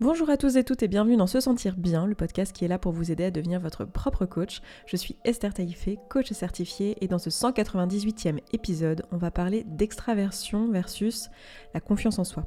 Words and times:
Bonjour 0.00 0.30
à 0.30 0.36
tous 0.36 0.56
et 0.56 0.62
toutes 0.62 0.84
et 0.84 0.88
bienvenue 0.88 1.16
dans 1.16 1.26
Se 1.26 1.40
Sentir 1.40 1.74
Bien, 1.76 2.06
le 2.06 2.14
podcast 2.14 2.54
qui 2.54 2.64
est 2.64 2.68
là 2.68 2.78
pour 2.78 2.92
vous 2.92 3.10
aider 3.10 3.24
à 3.24 3.32
devenir 3.32 3.58
votre 3.58 3.84
propre 3.84 4.26
coach. 4.26 4.62
Je 4.86 4.96
suis 4.96 5.16
Esther 5.24 5.52
Taïfé, 5.52 5.98
coach 6.08 6.30
certifiée, 6.30 6.96
et 7.00 7.08
dans 7.08 7.18
ce 7.18 7.30
198e 7.30 8.38
épisode, 8.52 9.02
on 9.10 9.16
va 9.16 9.32
parler 9.32 9.64
d'extraversion 9.64 10.70
versus 10.70 11.30
la 11.74 11.80
confiance 11.80 12.20
en 12.20 12.24
soi. 12.24 12.46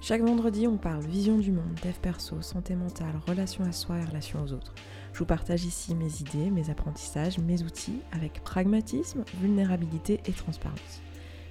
Chaque 0.00 0.22
vendredi, 0.22 0.66
on 0.66 0.78
parle 0.78 1.04
vision 1.04 1.38
du 1.38 1.52
monde, 1.52 1.78
dev 1.84 1.94
perso, 2.02 2.42
santé 2.42 2.74
mentale, 2.74 3.20
relation 3.28 3.62
à 3.62 3.70
soi 3.70 4.00
et 4.00 4.04
relation 4.04 4.42
aux 4.42 4.52
autres. 4.52 4.74
Je 5.12 5.20
vous 5.20 5.26
partage 5.26 5.64
ici 5.64 5.94
mes 5.94 6.22
idées, 6.22 6.50
mes 6.50 6.70
apprentissages, 6.70 7.38
mes 7.38 7.62
outils 7.62 8.00
avec 8.10 8.42
pragmatisme, 8.42 9.22
vulnérabilité 9.40 10.20
et 10.26 10.32
transparence. 10.32 11.02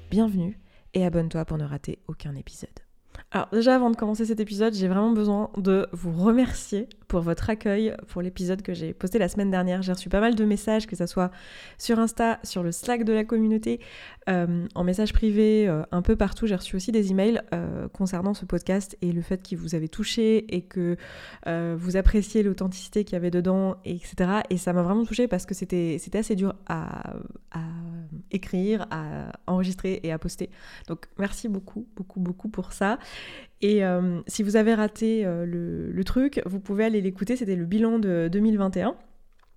Bienvenue 0.09 0.59
et 0.93 1.05
abonne-toi 1.05 1.45
pour 1.45 1.57
ne 1.57 1.63
rater 1.63 1.99
aucun 2.09 2.35
épisode. 2.35 2.90
Alors 3.32 3.48
déjà 3.54 3.75
avant 3.75 3.89
de 3.89 3.95
commencer 3.95 4.25
cet 4.25 4.41
épisode, 4.41 4.73
j'ai 4.73 4.89
vraiment 4.89 5.11
besoin 5.11 5.50
de 5.55 5.88
vous 5.93 6.11
remercier 6.11 6.89
pour 7.11 7.20
votre 7.20 7.49
accueil 7.49 7.93
pour 8.07 8.21
l'épisode 8.21 8.61
que 8.61 8.73
j'ai 8.73 8.93
posté 8.93 9.19
la 9.19 9.27
semaine 9.27 9.52
dernière. 9.52 9.81
J'ai 9.81 9.91
reçu 9.91 10.07
pas 10.07 10.21
mal 10.21 10.33
de 10.33 10.45
messages, 10.45 10.88
que 10.88 10.95
ce 10.95 11.05
soit 11.05 11.29
sur 11.77 11.99
Insta, 11.99 12.39
sur 12.41 12.63
le 12.63 12.71
Slack 12.71 13.03
de 13.03 13.11
la 13.11 13.25
communauté, 13.25 13.81
euh, 14.29 14.65
en 14.75 14.85
message 14.85 15.11
privé, 15.11 15.67
euh, 15.67 15.83
un 15.91 16.02
peu 16.03 16.16
partout. 16.16 16.47
J'ai 16.47 16.55
reçu 16.55 16.77
aussi 16.77 16.93
des 16.93 17.11
emails 17.11 17.41
euh, 17.53 17.89
concernant 17.89 18.33
ce 18.33 18.45
podcast 18.45 18.97
et 19.02 19.11
le 19.11 19.21
fait 19.21 19.41
qu'il 19.41 19.57
vous 19.57 19.75
avait 19.75 19.89
touché 19.89 20.55
et 20.55 20.61
que 20.61 20.95
vous 21.75 21.97
appréciez 21.97 22.43
l'authenticité 22.43 23.03
qu'il 23.03 23.13
y 23.13 23.17
avait 23.17 23.30
dedans, 23.30 23.75
etc. 23.83 24.43
Et 24.49 24.55
ça 24.55 24.71
m'a 24.71 24.81
vraiment 24.81 25.03
touché 25.03 25.27
parce 25.27 25.45
que 25.45 25.53
c'était 25.53 25.99
assez 26.13 26.38
dur 26.38 26.55
à 26.66 27.13
écrire, 28.31 28.88
à 28.89 29.33
enregistrer 29.47 29.99
et 30.03 30.13
à 30.13 30.17
poster. 30.17 30.49
Donc 30.88 31.07
merci 31.17 31.49
beaucoup, 31.49 31.85
beaucoup, 31.97 32.21
beaucoup 32.21 32.47
pour 32.47 32.71
ça. 32.71 32.99
Et 33.61 33.85
euh, 33.85 34.21
si 34.27 34.43
vous 34.43 34.55
avez 34.55 34.73
raté 34.73 35.25
euh, 35.25 35.45
le, 35.45 36.03
truc, 36.03 36.41
vous 36.45 36.59
pouvez 36.59 36.85
aller 36.85 37.02
l'écouter, 37.02 37.35
c'était 37.35 37.55
le 37.55 37.65
bilan 37.65 37.99
de 37.99 38.27
2021. 38.31 38.95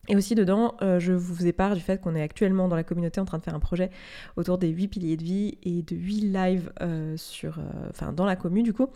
Et 0.09 0.17
aussi 0.17 0.35
dedans, 0.35 0.75
euh, 0.83 0.99
je 0.99 1.13
vous 1.13 1.35
faisais 1.35 1.53
part 1.53 1.75
du 1.75 1.81
fait 1.81 2.01
qu'on 2.01 2.15
est 2.15 2.23
actuellement 2.23 2.69
dans 2.69 2.77
la 2.77 2.85
communauté 2.85 3.21
en 3.21 3.25
train 3.25 3.39
de 3.39 3.43
faire 3.43 3.55
un 3.55 3.61
projet 3.61 3.91
autour 4.37 4.59
des 4.59 4.69
8 4.69 4.89
piliers 4.89 5.17
de 5.17 5.23
vie 5.23 5.59
et 5.63 5.83
de 5.83 5.97
8 5.97 6.21
lives 6.21 6.73
euh, 6.83 7.17
sur, 7.17 7.59
euh, 7.59 7.63
enfin, 7.91 8.13
dans 8.13 8.27
la 8.27 8.37
commune 8.37 8.65
du 8.65 8.75
coup. 8.75 8.89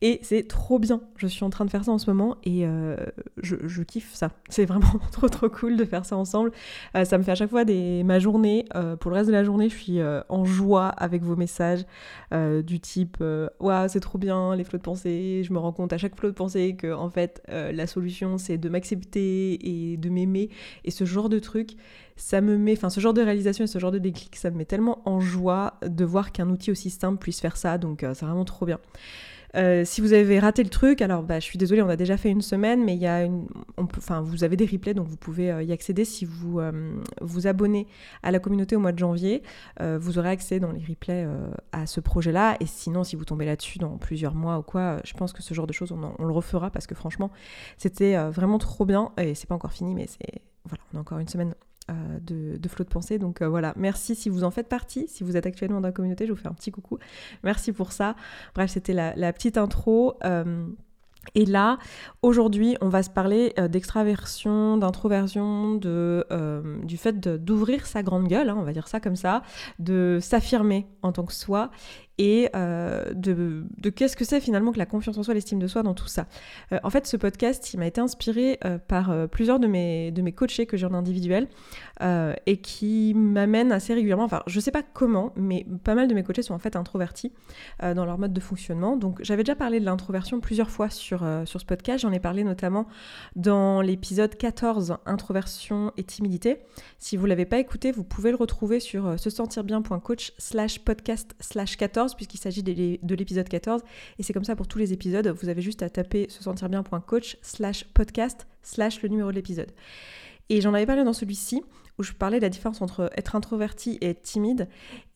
Et 0.00 0.18
c'est 0.22 0.48
trop 0.48 0.78
bien. 0.78 1.00
Je 1.16 1.26
suis 1.26 1.44
en 1.44 1.50
train 1.50 1.64
de 1.64 1.70
faire 1.70 1.84
ça 1.84 1.92
en 1.92 1.98
ce 1.98 2.10
moment 2.10 2.36
et 2.44 2.66
je, 3.42 3.82
kiffe 3.82 4.12
ça. 4.12 4.30
C'est 4.48 4.64
vraiment 4.64 4.98
trop 5.12 5.28
trop 5.28 5.48
cool 5.48 5.76
de 5.76 5.84
faire 5.84 6.04
ça 6.04 6.16
ensemble. 6.16 6.50
ça 7.04 7.18
me 7.18 7.22
fait 7.22 7.32
à 7.32 7.34
chaque 7.36 7.50
fois 7.50 7.64
des, 7.64 8.02
ma 8.02 8.18
journée. 8.18 8.64
pour 9.00 9.10
le 9.10 9.16
reste 9.16 9.28
de 9.28 9.32
la 9.32 9.44
journée, 9.44 9.68
je 9.68 9.76
suis 9.76 10.00
en 10.28 10.44
joie 10.44 10.88
avec 10.88 11.22
vos 11.22 11.36
messages 11.36 11.84
du 12.32 12.80
type 12.80 13.22
Waouh, 13.60 13.88
c'est 13.88 14.00
trop 14.00 14.18
bien 14.18 14.56
les 14.56 14.64
flots 14.64 14.78
de 14.78 14.82
pensée. 14.82 15.42
Je 15.44 15.52
me 15.52 15.58
rends 15.58 15.72
compte 15.72 15.92
à 15.92 15.98
chaque 15.98 16.16
flot 16.16 16.30
de 16.30 16.34
pensée 16.34 16.76
que 16.76 16.92
en 16.92 17.10
fait 17.10 17.42
la 17.48 17.86
solution 17.86 18.38
c'est 18.38 18.58
de 18.58 18.68
m'accepter 18.68 19.92
et 19.92 19.96
de 19.96 20.08
m'aimer 20.08 20.47
et 20.84 20.90
ce 20.90 21.04
genre 21.04 21.28
de 21.28 21.38
truc, 21.38 21.72
ça 22.16 22.40
me 22.40 22.56
met, 22.58 22.72
enfin 22.72 22.90
ce 22.90 23.00
genre 23.00 23.14
de 23.14 23.22
réalisation 23.22 23.64
et 23.64 23.68
ce 23.68 23.78
genre 23.78 23.92
de 23.92 23.98
déclic, 23.98 24.34
ça 24.36 24.50
me 24.50 24.56
met 24.56 24.64
tellement 24.64 25.02
en 25.08 25.20
joie 25.20 25.74
de 25.82 26.04
voir 26.04 26.32
qu'un 26.32 26.48
outil 26.50 26.70
aussi 26.70 26.90
simple 26.90 27.18
puisse 27.18 27.40
faire 27.40 27.56
ça. 27.56 27.78
Donc 27.78 28.02
euh, 28.02 28.14
c'est 28.14 28.26
vraiment 28.26 28.44
trop 28.44 28.66
bien. 28.66 28.78
Euh, 29.56 29.84
si 29.84 30.00
vous 30.00 30.12
avez 30.12 30.38
raté 30.38 30.62
le 30.62 30.68
truc, 30.68 31.00
alors 31.02 31.22
bah, 31.22 31.40
je 31.40 31.44
suis 31.44 31.58
désolée, 31.58 31.82
on 31.82 31.88
a 31.88 31.96
déjà 31.96 32.16
fait 32.16 32.30
une 32.30 32.42
semaine, 32.42 32.84
mais 32.84 32.94
il 32.94 33.00
y 33.00 33.06
a 33.06 33.24
une, 33.24 33.46
enfin 33.78 34.20
vous 34.20 34.44
avez 34.44 34.56
des 34.56 34.66
replays, 34.66 34.94
donc 34.94 35.08
vous 35.08 35.16
pouvez 35.16 35.50
euh, 35.50 35.62
y 35.62 35.72
accéder 35.72 36.04
si 36.04 36.24
vous 36.24 36.60
vous 37.20 37.46
abonnez 37.46 37.86
à 38.22 38.30
la 38.30 38.38
communauté 38.38 38.76
au 38.76 38.80
mois 38.80 38.92
de 38.92 38.98
janvier. 38.98 39.42
vous 39.80 40.18
aurez 40.18 40.30
accès 40.30 40.60
dans 40.60 40.72
les 40.72 40.84
replays 40.84 41.26
à 41.72 41.86
ce 41.86 42.00
projet-là, 42.00 42.56
et 42.60 42.66
sinon 42.66 43.04
si 43.04 43.16
vous 43.16 43.24
tombez 43.24 43.46
là-dessus 43.46 43.78
dans 43.78 43.96
plusieurs 43.96 44.34
mois 44.34 44.58
ou 44.58 44.62
quoi, 44.62 44.98
je 45.04 45.14
pense 45.14 45.32
que 45.32 45.42
ce 45.42 45.54
genre 45.54 45.66
de 45.66 45.72
choses 45.72 45.92
on, 45.92 46.14
on 46.18 46.24
le 46.24 46.32
refera 46.32 46.70
parce 46.70 46.86
que 46.86 46.94
franchement 46.94 47.30
c'était 47.76 48.16
vraiment 48.30 48.58
trop 48.58 48.84
bien 48.84 49.12
et 49.18 49.34
c'est 49.34 49.46
pas 49.46 49.54
encore 49.54 49.72
fini, 49.72 49.94
mais 49.94 50.06
c'est 50.06 50.42
voilà, 50.68 50.82
on 50.92 50.98
a 50.98 51.00
encore 51.00 51.18
une 51.18 51.28
semaine 51.28 51.50
euh, 51.50 51.67
de, 51.88 52.56
de, 52.56 52.68
flot 52.68 52.84
de 52.84 52.88
pensée. 52.88 53.18
Donc 53.18 53.42
euh, 53.42 53.48
voilà, 53.48 53.72
merci 53.76 54.14
si 54.14 54.28
vous 54.28 54.44
en 54.44 54.50
faites 54.50 54.68
partie. 54.68 55.06
Si 55.08 55.24
vous 55.24 55.36
êtes 55.36 55.46
actuellement 55.46 55.80
dans 55.80 55.88
la 55.88 55.92
communauté, 55.92 56.26
je 56.26 56.32
vous 56.32 56.38
fais 56.38 56.48
un 56.48 56.54
petit 56.54 56.70
coucou. 56.70 56.98
Merci 57.42 57.72
pour 57.72 57.92
ça. 57.92 58.16
Bref, 58.54 58.70
c'était 58.70 58.92
la, 58.92 59.32
petite 59.32 59.56
intro. 59.56 60.14
Euh, 60.24 60.66
et 61.34 61.44
là, 61.44 61.78
aujourd'hui, 62.22 62.76
on 62.80 62.88
va 62.88 63.02
se 63.02 63.10
parler 63.10 63.52
d'extraversion, 63.68 64.78
d'introversion, 64.78 65.74
de, 65.74 66.24
du 66.84 66.96
fait 66.96 67.20
d'ouvrir 67.20 67.84
sa 67.84 68.02
grande 68.02 68.28
gueule, 68.28 68.48
hein, 68.48 68.56
on 68.58 68.62
va 68.62 68.72
dire 68.72 68.88
ça 68.88 68.98
comme 68.98 69.16
ça, 69.16 69.42
de 69.78 70.18
s'affirmer 70.22 70.86
en 71.02 71.12
tant 71.12 71.24
que 71.24 71.34
soi 71.34 71.70
et 72.18 72.50
euh, 72.56 73.12
de, 73.14 73.64
qu'est-ce 73.90 74.16
que 74.16 74.24
c'est 74.24 74.40
finalement 74.40 74.72
que 74.72 74.78
la 74.78 74.86
confiance 74.86 75.16
en 75.16 75.22
soi, 75.22 75.34
l'estime 75.34 75.60
de 75.60 75.68
soi 75.68 75.82
dans 75.82 75.94
tout 75.94 76.08
ça. 76.08 76.26
Euh, 76.72 76.78
en 76.82 76.90
fait, 76.90 77.06
ce 77.06 77.16
podcast, 77.16 77.72
il 77.72 77.78
m'a 77.78 77.86
été 77.86 78.00
inspiré 78.00 78.58
euh, 78.64 78.78
par 78.78 79.28
plusieurs 79.28 79.60
de 79.60 79.68
mes, 79.68 80.10
de 80.10 80.20
mes 80.20 80.32
coachés 80.32 80.66
que 80.66 80.76
j'ai 80.76 80.86
en 80.86 80.94
individuel 80.94 81.48
et 82.46 82.58
qui 82.58 83.12
m'amènent 83.14 83.72
assez 83.72 83.92
régulièrement, 83.92 84.22
enfin, 84.22 84.42
je 84.46 84.60
sais 84.60 84.70
pas 84.70 84.82
comment, 84.84 85.32
mais 85.34 85.66
pas 85.82 85.96
mal 85.96 86.06
de 86.06 86.14
mes 86.14 86.22
coachés 86.22 86.42
sont 86.42 86.54
en 86.54 86.58
fait 86.60 86.76
introvertis 86.76 87.32
dans 87.82 88.04
leur 88.04 88.18
mode 88.18 88.32
de 88.32 88.40
fonctionnement. 88.40 88.96
Donc, 88.96 89.18
j'avais 89.22 89.42
déjà 89.42 89.56
parlé 89.56 89.80
de 89.80 89.84
l'introversion 89.84 90.38
plusieurs 90.38 90.70
fois 90.70 90.90
sur, 90.90 91.26
sur 91.44 91.60
ce 91.60 91.66
podcast. 91.66 92.02
J'en 92.02 92.12
ai 92.12 92.20
parlé 92.20 92.44
notamment 92.44 92.86
dans 93.34 93.80
l'épisode 93.80 94.36
14, 94.36 94.98
Introversion 95.06 95.92
et 95.96 96.04
timidité. 96.04 96.58
Si 96.98 97.16
vous 97.16 97.26
l'avez 97.26 97.46
pas 97.46 97.58
écouté, 97.58 97.90
vous 97.90 98.04
pouvez 98.04 98.30
le 98.30 98.36
retrouver 98.36 98.78
sur 98.78 99.18
se 99.18 99.28
sentir 99.28 99.64
bien.coach 99.64 100.32
slash 100.38 100.78
podcast 100.78 101.34
slash 101.40 101.76
14 101.76 102.07
puisqu'il 102.14 102.38
s'agit 102.38 102.62
de 102.62 103.14
l'épisode 103.14 103.48
14 103.48 103.82
et 104.18 104.22
c'est 104.22 104.32
comme 104.32 104.44
ça 104.44 104.56
pour 104.56 104.68
tous 104.68 104.78
les 104.78 104.92
épisodes. 104.92 105.28
Vous 105.28 105.48
avez 105.48 105.62
juste 105.62 105.82
à 105.82 105.90
taper 105.90 106.26
se 106.28 106.42
sentir 106.42 106.68
bien.coach 106.68 107.38
slash 107.42 107.84
podcast 107.94 108.46
slash 108.62 109.02
le 109.02 109.08
numéro 109.08 109.30
de 109.30 109.36
l'épisode. 109.36 109.72
Et 110.50 110.60
j'en 110.60 110.72
avais 110.74 110.86
parlé 110.86 111.04
dans 111.04 111.12
celui-ci 111.12 111.62
où 111.98 112.02
je 112.02 112.12
parlais 112.12 112.38
de 112.38 112.44
la 112.44 112.48
différence 112.48 112.80
entre 112.80 113.10
être 113.16 113.34
introverti 113.34 113.98
et 114.00 114.10
être 114.10 114.22
timide. 114.22 114.68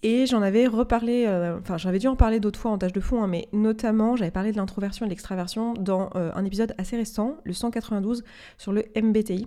Et 0.03 0.27
j'en 0.27 0.43
avais 0.43 0.67
reparlé, 0.67 1.27
euh, 1.27 1.59
enfin 1.61 1.79
j'avais 1.79 2.01
dû 2.01 2.09
en 2.09 2.17
parler 2.17 2.41
d'autres 2.41 2.59
fois 2.59 2.73
en 2.73 2.79
tâche 2.79 2.93
de 2.93 3.01
fond, 3.01 3.23
hein, 3.23 3.29
mais 3.29 3.49
notamment 3.53 4.17
j'avais 4.17 4.33
parlé 4.33 4.51
de 4.51 4.57
l'introversion 4.57 5.07
et 5.07 5.09
de 5.09 5.11
l'extraversion 5.11 5.75
dans 5.75 6.11
euh, 6.17 6.33
un 6.35 6.45
épisode 6.45 6.75
assez 6.79 6.97
récent, 6.97 7.37
le 7.45 7.53
192, 7.53 8.25
sur 8.59 8.73
le 8.73 8.85
MBTI. 9.01 9.47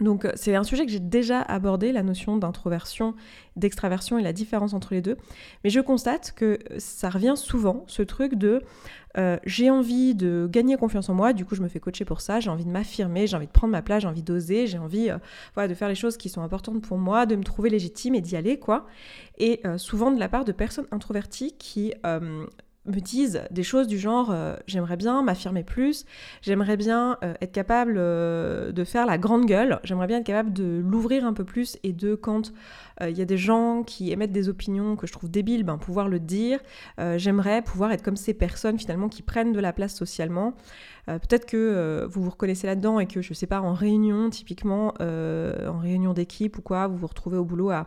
Donc 0.00 0.24
euh, 0.24 0.32
c'est 0.34 0.54
un 0.54 0.64
sujet 0.64 0.86
que 0.86 0.92
j'ai 0.92 1.00
déjà 1.00 1.40
abordé, 1.40 1.92
la 1.92 2.02
notion 2.02 2.36
d'introversion, 2.36 3.14
d'extraversion 3.56 4.18
et 4.18 4.22
la 4.22 4.32
différence 4.32 4.74
entre 4.74 4.94
les 4.94 5.00
deux. 5.00 5.16
Mais 5.64 5.70
je 5.70 5.80
constate 5.80 6.32
que 6.36 6.58
ça 6.78 7.10
revient 7.10 7.34
souvent, 7.36 7.84
ce 7.86 8.02
truc 8.02 8.34
de 8.34 8.62
euh, 9.16 9.38
j'ai 9.44 9.70
envie 9.70 10.14
de 10.14 10.48
gagner 10.50 10.76
confiance 10.76 11.08
en 11.08 11.14
moi, 11.14 11.32
du 11.32 11.44
coup 11.44 11.54
je 11.54 11.62
me 11.62 11.68
fais 11.68 11.80
coacher 11.80 12.04
pour 12.04 12.20
ça, 12.20 12.40
j'ai 12.40 12.50
envie 12.50 12.64
de 12.64 12.70
m'affirmer, 12.70 13.26
j'ai 13.26 13.36
envie 13.36 13.46
de 13.46 13.52
prendre 13.52 13.72
ma 13.72 13.82
place, 13.82 14.02
j'ai 14.02 14.08
envie 14.08 14.22
d'oser, 14.22 14.66
j'ai 14.66 14.78
envie 14.78 15.10
euh, 15.10 15.66
de 15.66 15.74
faire 15.74 15.88
les 15.88 15.94
choses 15.94 16.16
qui 16.16 16.28
sont 16.28 16.42
importantes 16.42 16.82
pour 16.82 16.98
moi, 16.98 17.26
de 17.26 17.34
me 17.34 17.42
trouver 17.42 17.70
légitime 17.70 18.14
et 18.14 18.20
d'y 18.20 18.36
aller, 18.36 18.58
quoi. 18.58 18.86
Et 19.38 19.62
souvent 19.76 20.10
de 20.10 20.18
la 20.18 20.28
part 20.28 20.44
de 20.44 20.50
personnes 20.50 20.86
introverties 20.90 21.54
qui 21.56 21.94
me 22.88 23.00
disent 23.00 23.42
des 23.50 23.62
choses 23.62 23.86
du 23.86 23.98
genre 23.98 24.30
euh, 24.30 24.56
j'aimerais 24.66 24.96
bien 24.96 25.22
m'affirmer 25.22 25.62
plus, 25.62 26.04
j'aimerais 26.42 26.76
bien 26.76 27.18
euh, 27.22 27.34
être 27.40 27.52
capable 27.52 27.94
euh, 27.98 28.72
de 28.72 28.84
faire 28.84 29.06
la 29.06 29.18
grande 29.18 29.46
gueule, 29.46 29.80
j'aimerais 29.84 30.06
bien 30.06 30.18
être 30.18 30.26
capable 30.26 30.52
de 30.52 30.82
l'ouvrir 30.84 31.24
un 31.24 31.32
peu 31.32 31.44
plus 31.44 31.78
et 31.82 31.92
de 31.92 32.14
quand 32.14 32.52
il 33.00 33.16
y 33.16 33.22
a 33.22 33.24
des 33.24 33.38
gens 33.38 33.84
qui 33.84 34.10
émettent 34.10 34.32
des 34.32 34.48
opinions 34.48 34.96
que 34.96 35.06
je 35.06 35.12
trouve 35.12 35.30
débiles, 35.30 35.62
ben, 35.62 35.78
pouvoir 35.78 36.08
le 36.08 36.18
dire. 36.18 36.58
j'aimerais 37.16 37.62
pouvoir 37.62 37.92
être 37.92 38.02
comme 38.02 38.16
ces 38.16 38.34
personnes 38.34 38.76
finalement 38.76 39.08
qui 39.08 39.22
prennent 39.22 39.52
de 39.52 39.60
la 39.60 39.72
place 39.72 39.94
socialement. 39.94 40.54
Peut-être 41.06 41.46
que 41.46 42.04
vous 42.10 42.24
vous 42.24 42.30
reconnaissez 42.30 42.66
là-dedans 42.66 42.98
et 42.98 43.06
que 43.06 43.22
je 43.22 43.32
sais 43.34 43.46
pas 43.46 43.60
en 43.60 43.72
réunion 43.72 44.30
typiquement 44.30 44.94
en 44.98 45.78
réunion 45.78 46.12
d'équipe 46.12 46.58
ou 46.58 46.60
quoi, 46.60 46.88
vous 46.88 46.96
vous 46.96 47.06
retrouvez 47.06 47.38
au 47.38 47.44
boulot 47.44 47.70
à, 47.70 47.86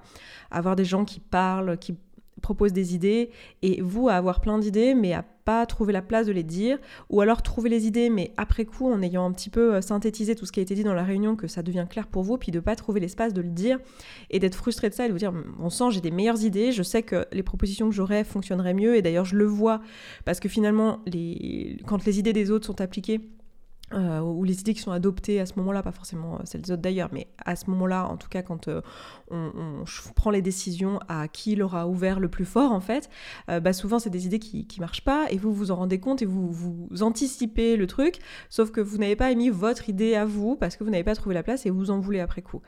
à 0.49 0.57
avoir 0.57 0.77
des 0.77 0.85
gens 0.85 1.03
qui 1.03 1.19
parlent, 1.19 1.77
qui 1.77 1.97
propose 2.41 2.73
des 2.73 2.95
idées 2.95 3.29
et 3.61 3.81
vous 3.81 4.09
à 4.09 4.13
avoir 4.13 4.41
plein 4.41 4.59
d'idées 4.59 4.93
mais 4.93 5.13
à 5.13 5.23
pas 5.23 5.65
trouver 5.65 5.93
la 5.93 6.01
place 6.01 6.27
de 6.27 6.31
les 6.31 6.43
dire 6.43 6.77
ou 7.09 7.21
alors 7.21 7.41
trouver 7.41 7.69
les 7.69 7.87
idées 7.87 8.09
mais 8.09 8.31
après 8.37 8.65
coup 8.65 8.91
en 8.91 9.01
ayant 9.01 9.25
un 9.25 9.31
petit 9.31 9.49
peu 9.49 9.75
euh, 9.75 9.81
synthétisé 9.81 10.35
tout 10.35 10.45
ce 10.45 10.51
qui 10.51 10.59
a 10.59 10.63
été 10.63 10.75
dit 10.75 10.83
dans 10.83 10.93
la 10.93 11.03
réunion 11.03 11.35
que 11.35 11.47
ça 11.47 11.63
devient 11.63 11.85
clair 11.89 12.07
pour 12.07 12.23
vous 12.23 12.37
puis 12.37 12.51
de 12.51 12.59
pas 12.59 12.75
trouver 12.75 12.99
l'espace 12.99 13.33
de 13.33 13.41
le 13.41 13.49
dire 13.49 13.79
et 14.29 14.39
d'être 14.39 14.55
frustré 14.55 14.89
de 14.89 14.93
ça 14.93 15.05
et 15.05 15.07
de 15.07 15.13
vous 15.13 15.19
dire 15.19 15.33
on 15.59 15.69
sent 15.69 15.91
j'ai 15.91 16.01
des 16.01 16.11
meilleures 16.11 16.43
idées 16.43 16.71
je 16.71 16.83
sais 16.83 17.03
que 17.03 17.25
les 17.31 17.43
propositions 17.43 17.89
que 17.89 17.95
j'aurais 17.95 18.23
fonctionneraient 18.23 18.73
mieux 18.73 18.95
et 18.95 19.01
d'ailleurs 19.01 19.25
je 19.25 19.35
le 19.35 19.45
vois 19.45 19.81
parce 20.25 20.39
que 20.39 20.49
finalement 20.49 20.99
les 21.07 21.77
quand 21.87 22.05
les 22.05 22.19
idées 22.19 22.33
des 22.33 22.51
autres 22.51 22.67
sont 22.67 22.81
appliquées 22.81 23.21
euh, 23.93 24.19
ou 24.21 24.43
les 24.43 24.61
idées 24.61 24.73
qui 24.73 24.81
sont 24.81 24.91
adoptées 24.91 25.39
à 25.39 25.45
ce 25.45 25.53
moment-là, 25.57 25.83
pas 25.83 25.91
forcément 25.91 26.35
euh, 26.35 26.41
celles 26.45 26.61
des 26.61 26.71
autres 26.71 26.81
d'ailleurs, 26.81 27.09
mais 27.11 27.27
à 27.45 27.55
ce 27.55 27.69
moment-là, 27.69 28.07
en 28.07 28.17
tout 28.17 28.29
cas 28.29 28.41
quand 28.41 28.67
euh, 28.67 28.81
on, 29.29 29.83
prend 30.15 30.31
les 30.31 30.41
décisions 30.41 30.99
à 31.07 31.27
qui 31.27 31.55
l'aura 31.55 31.87
ouvert 31.87 32.19
le 32.19 32.29
plus 32.29 32.45
fort 32.45 32.71
en 32.71 32.79
fait, 32.79 33.09
bah 33.47 33.73
souvent 33.73 33.97
c'est 33.97 34.09
des 34.09 34.25
idées 34.25 34.39
qui, 34.39 34.67
qui 34.67 34.79
marchent 34.79 35.03
pas 35.03 35.25
et 35.29 35.37
vous 35.37 35.53
vous 35.53 35.71
en 35.71 35.75
rendez 35.75 35.99
compte 35.99 36.21
et 36.21 36.25
vous, 36.25 36.51
vous 36.51 36.87
anticipez 37.01 37.77
le 37.77 37.87
truc, 37.87 38.19
sauf 38.49 38.71
que 38.71 38.81
vous 38.81 38.97
n'avez 38.97 39.15
pas 39.15 39.31
émis 39.31 39.49
votre 39.49 39.89
idée 39.89 40.15
à 40.15 40.25
vous 40.25 40.55
parce 40.55 40.75
que 40.75 40.83
vous 40.83 40.89
n'avez 40.89 41.03
pas 41.03 41.15
trouvé 41.15 41.33
la 41.33 41.43
place 41.43 41.65
et 41.65 41.69
vous 41.69 41.91
en 41.91 41.99
voulez 41.99 42.19
après 42.19 42.41
coup. 42.41 42.61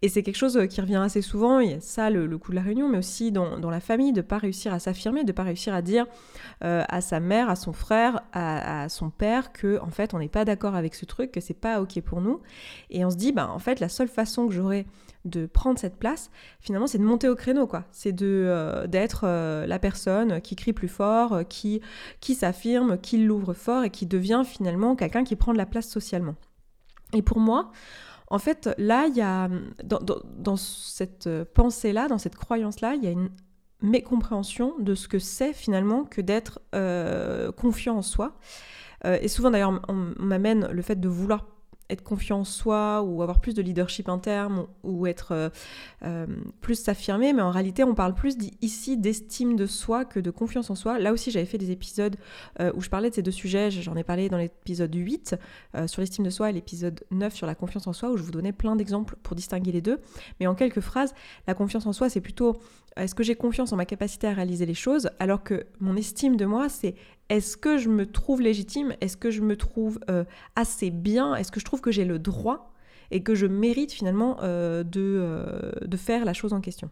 Et 0.00 0.08
c'est 0.08 0.22
quelque 0.22 0.36
chose 0.36 0.60
qui 0.70 0.80
revient 0.80 0.96
assez 0.96 1.22
souvent, 1.22 1.58
il 1.58 1.70
y 1.72 1.74
a 1.74 1.80
ça 1.80 2.08
le, 2.08 2.38
coup 2.38 2.52
de 2.52 2.56
la 2.56 2.62
réunion, 2.62 2.88
mais 2.88 2.98
aussi 2.98 3.32
dans, 3.32 3.58
la 3.70 3.80
famille, 3.80 4.12
de 4.12 4.18
ne 4.18 4.26
pas 4.26 4.38
réussir 4.38 4.72
à 4.72 4.78
s'affirmer, 4.78 5.22
de 5.22 5.28
ne 5.28 5.32
pas 5.32 5.42
réussir 5.42 5.74
à 5.74 5.82
dire 5.82 6.06
à 6.60 7.00
sa 7.00 7.18
mère, 7.18 7.50
à 7.50 7.56
son 7.56 7.72
frère, 7.72 8.20
à, 8.32 8.88
son 8.88 9.10
père 9.10 9.52
que 9.52 9.80
en 9.80 9.90
fait 9.90 10.14
on 10.14 10.20
n'est 10.20 10.28
pas 10.28 10.44
d'accord 10.44 10.76
avec 10.76 10.94
ce 10.94 11.04
truc, 11.04 11.32
que 11.32 11.40
c'est 11.40 11.52
pas 11.52 11.80
ok 11.80 12.00
pour 12.02 12.20
nous. 12.20 12.40
Et 12.90 13.04
on 13.04 13.10
se 13.10 13.16
dit, 13.16 13.32
bah 13.32 13.50
en 13.50 13.58
fait 13.58 13.80
la 13.80 13.88
seule 13.88 14.08
façon 14.08 14.46
que 14.46 14.54
j'aurais 14.54 14.86
de 15.24 15.46
prendre 15.46 15.78
cette 15.78 15.96
place, 15.96 16.30
finalement, 16.60 16.86
c'est 16.86 16.98
de 16.98 17.04
monter 17.04 17.28
au 17.28 17.34
créneau, 17.34 17.66
quoi. 17.66 17.84
C'est 17.92 18.12
de 18.12 18.26
euh, 18.26 18.86
d'être 18.86 19.22
euh, 19.24 19.66
la 19.66 19.78
personne 19.78 20.40
qui 20.40 20.56
crie 20.56 20.72
plus 20.72 20.88
fort, 20.88 21.32
euh, 21.32 21.42
qui, 21.42 21.80
qui 22.20 22.34
s'affirme, 22.34 22.98
qui 22.98 23.18
l'ouvre 23.18 23.54
fort 23.54 23.84
et 23.84 23.90
qui 23.90 24.06
devient 24.06 24.42
finalement 24.44 24.96
quelqu'un 24.96 25.24
qui 25.24 25.36
prend 25.36 25.52
de 25.52 25.58
la 25.58 25.66
place 25.66 25.88
socialement. 25.88 26.34
Et 27.12 27.22
pour 27.22 27.38
moi, 27.38 27.70
en 28.30 28.38
fait, 28.38 28.68
là, 28.78 29.06
il 29.06 29.16
y 29.16 29.20
a 29.20 29.48
dans, 29.84 30.00
dans 30.00 30.56
cette 30.56 31.28
pensée-là, 31.54 32.08
dans 32.08 32.18
cette 32.18 32.36
croyance-là, 32.36 32.94
il 32.94 33.04
y 33.04 33.06
a 33.06 33.10
une 33.10 33.30
mécompréhension 33.80 34.74
de 34.78 34.94
ce 34.94 35.08
que 35.08 35.18
c'est 35.18 35.52
finalement 35.52 36.04
que 36.04 36.20
d'être 36.20 36.60
confiant 37.56 37.96
en 37.96 38.02
soi. 38.02 38.36
et 39.04 39.28
souvent 39.28 39.50
d'ailleurs, 39.50 39.80
on 39.88 40.12
m'amène 40.18 40.68
le 40.70 40.82
fait 40.82 41.00
de 41.00 41.08
vouloir 41.08 41.46
être 41.90 42.02
confiant 42.02 42.40
en 42.40 42.44
soi 42.44 43.02
ou 43.02 43.22
avoir 43.22 43.40
plus 43.40 43.54
de 43.54 43.62
leadership 43.62 44.08
interne 44.08 44.66
ou, 44.82 45.06
être 45.06 45.32
euh, 45.32 45.48
euh, 46.04 46.26
plus 46.60 46.74
s'affirmer, 46.74 47.32
mais 47.32 47.42
en 47.42 47.50
réalité 47.50 47.84
on 47.84 47.94
parle 47.94 48.14
plus 48.14 48.36
ici 48.60 48.96
d'estime 48.96 49.56
de 49.56 49.66
soi 49.66 50.04
que 50.04 50.20
de 50.20 50.30
confiance 50.30 50.70
en 50.70 50.74
soi. 50.74 50.98
Là 50.98 51.12
aussi 51.12 51.30
j'avais 51.30 51.46
fait 51.46 51.58
des 51.58 51.70
épisodes 51.70 52.16
euh, 52.60 52.72
où 52.74 52.80
je 52.80 52.90
parlais 52.90 53.10
de 53.10 53.14
ces 53.14 53.22
deux 53.22 53.30
sujets, 53.30 53.70
j'en 53.70 53.96
ai 53.96 54.04
parlé 54.04 54.28
dans 54.28 54.38
l'épisode 54.38 54.94
8 54.94 55.36
sur 55.86 56.00
l'estime 56.00 56.24
de 56.24 56.30
soi 56.30 56.50
et 56.50 56.52
l'épisode 56.52 57.04
9 57.10 57.34
sur 57.34 57.46
la 57.46 57.54
confiance 57.54 57.86
en 57.86 57.92
soi 57.92 58.10
où 58.10 58.16
je 58.16 58.22
vous 58.22 58.30
donnais 58.30 58.52
plein 58.52 58.76
d'exemples 58.76 59.16
pour 59.22 59.34
distinguer 59.34 59.72
les 59.72 59.80
deux. 59.80 60.00
Mais 60.40 60.46
en 60.46 60.54
quelques 60.54 60.80
phrases, 60.80 61.14
la 61.46 61.54
confiance 61.54 61.86
en 61.86 61.92
soi 61.92 62.08
c'est 62.08 62.20
plutôt 62.20 62.58
est-ce 62.98 63.14
que 63.14 63.22
j'ai 63.22 63.34
confiance 63.34 63.72
en 63.72 63.76
ma 63.76 63.84
capacité 63.86 64.26
à 64.26 64.32
réaliser 64.32 64.66
les 64.66 64.74
choses 64.74 65.10
alors 65.18 65.42
que 65.42 65.66
mon 65.80 65.96
estime 65.96 66.36
de 66.36 66.44
moi 66.44 66.68
c'est 66.68 66.94
est-ce 67.28 67.56
que 67.56 67.76
je 67.76 67.88
me 67.88 68.06
trouve 68.06 68.40
légitime 68.40 68.94
Est-ce 69.00 69.16
que 69.16 69.30
je 69.30 69.42
me 69.42 69.56
trouve 69.56 70.00
euh, 70.08 70.24
assez 70.56 70.90
bien 70.90 71.34
Est-ce 71.34 71.52
que 71.52 71.60
je 71.60 71.64
trouve 71.64 71.80
que 71.80 71.90
j'ai 71.90 72.04
le 72.04 72.18
droit 72.18 72.72
et 73.10 73.22
que 73.22 73.34
je 73.34 73.46
mérite 73.46 73.92
finalement 73.92 74.38
euh, 74.42 74.82
de, 74.82 75.00
euh, 75.00 75.72
de 75.82 75.96
faire 75.96 76.24
la 76.24 76.32
chose 76.32 76.52
en 76.52 76.60
question 76.60 76.90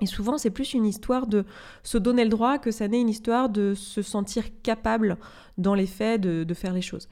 et 0.00 0.06
souvent, 0.06 0.38
c'est 0.38 0.50
plus 0.50 0.74
une 0.74 0.86
histoire 0.86 1.26
de 1.26 1.44
se 1.82 1.98
donner 1.98 2.22
le 2.22 2.30
droit 2.30 2.58
que 2.58 2.70
ça 2.70 2.86
n'est 2.86 3.00
une 3.00 3.08
histoire 3.08 3.48
de 3.48 3.74
se 3.74 4.00
sentir 4.00 4.44
capable 4.62 5.16
dans 5.56 5.74
les 5.74 5.86
faits 5.86 6.20
de, 6.20 6.54
faire 6.54 6.72
les 6.72 6.82
choses. 6.82 7.08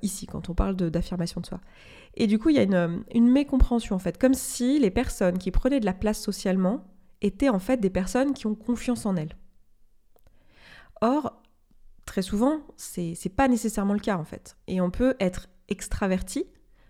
ici, 0.00 0.24
quand 0.24 0.48
on 0.48 0.54
parle 0.54 0.74
d'affirmation 0.74 1.42
de, 1.42 1.46
soi. 1.46 1.60
Et 2.14 2.26
du 2.26 2.38
coup, 2.38 2.48
il 2.48 2.56
y 2.56 2.60
a 2.60 2.62
une, 2.62 3.04
une, 3.12 3.30
mécompréhension 3.30 3.94
en 3.94 3.98
fait, 3.98 4.16
comme 4.16 4.32
si 4.32 4.78
les 4.78 4.90
personnes 4.90 5.36
qui 5.36 5.50
prenaient 5.50 5.80
de 5.80 5.84
la 5.84 5.92
place 5.92 6.18
socialement 6.18 6.82
étaient 7.22 7.48
en 7.48 7.58
fait 7.58 7.78
des 7.78 7.90
personnes 7.90 8.34
qui 8.34 8.46
ont 8.46 8.54
confiance 8.54 9.06
en 9.06 9.16
elles. 9.16 9.36
Or, 11.00 11.42
très 12.04 12.22
souvent, 12.22 12.60
c'est 12.76 13.34
pas 13.34 13.48
nécessairement 13.48 13.94
le 13.94 14.00
cas 14.00 14.16
en 14.16 14.24
fait. 14.24 14.56
Et 14.66 14.80
on 14.80 14.90
peut 14.90 15.14
être 15.20 15.48
extraverti. 15.68 16.46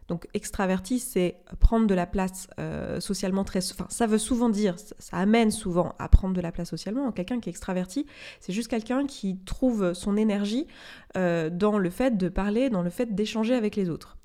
Donc 0.07 0.27
extraverti, 0.33 1.01
c'est 1.01 1.37
prendre 1.61 1.87
de 1.87 1.95
la 1.95 2.07
place 2.07 2.49
euh, 2.59 2.99
socialement 2.99 3.45
très... 3.45 3.59
Enfin, 3.73 3.87
ça 3.91 4.07
veut 4.07 4.17
souvent 4.17 4.49
dire, 4.49 4.77
ça, 4.79 5.19
amène 5.19 5.51
souvent 5.51 5.95
à 5.99 6.09
prendre 6.09 6.35
de 6.35 6.41
la 6.41 6.51
place 6.51 6.71
socialement. 6.71 7.13
Quelqu'un 7.13 7.41
qui 7.41 7.51
est 7.51 7.53
extraverti, 7.53 8.07
c'est 8.41 8.55
juste 8.55 8.69
quelqu'un 8.69 9.07
qui 9.07 9.39
trouve 9.45 9.93
son 9.93 10.17
énergie 10.17 10.67
euh, 11.19 11.51
dans 11.51 11.77
le 11.77 11.91
fait 11.91 12.17
de 12.17 12.31
parler, 12.31 12.71
dans 12.71 12.83
le 12.83 12.89
fait 12.89 13.15
d'échanger 13.15 13.55
avec 13.55 13.77
les 13.77 13.91
autres. 13.91 14.17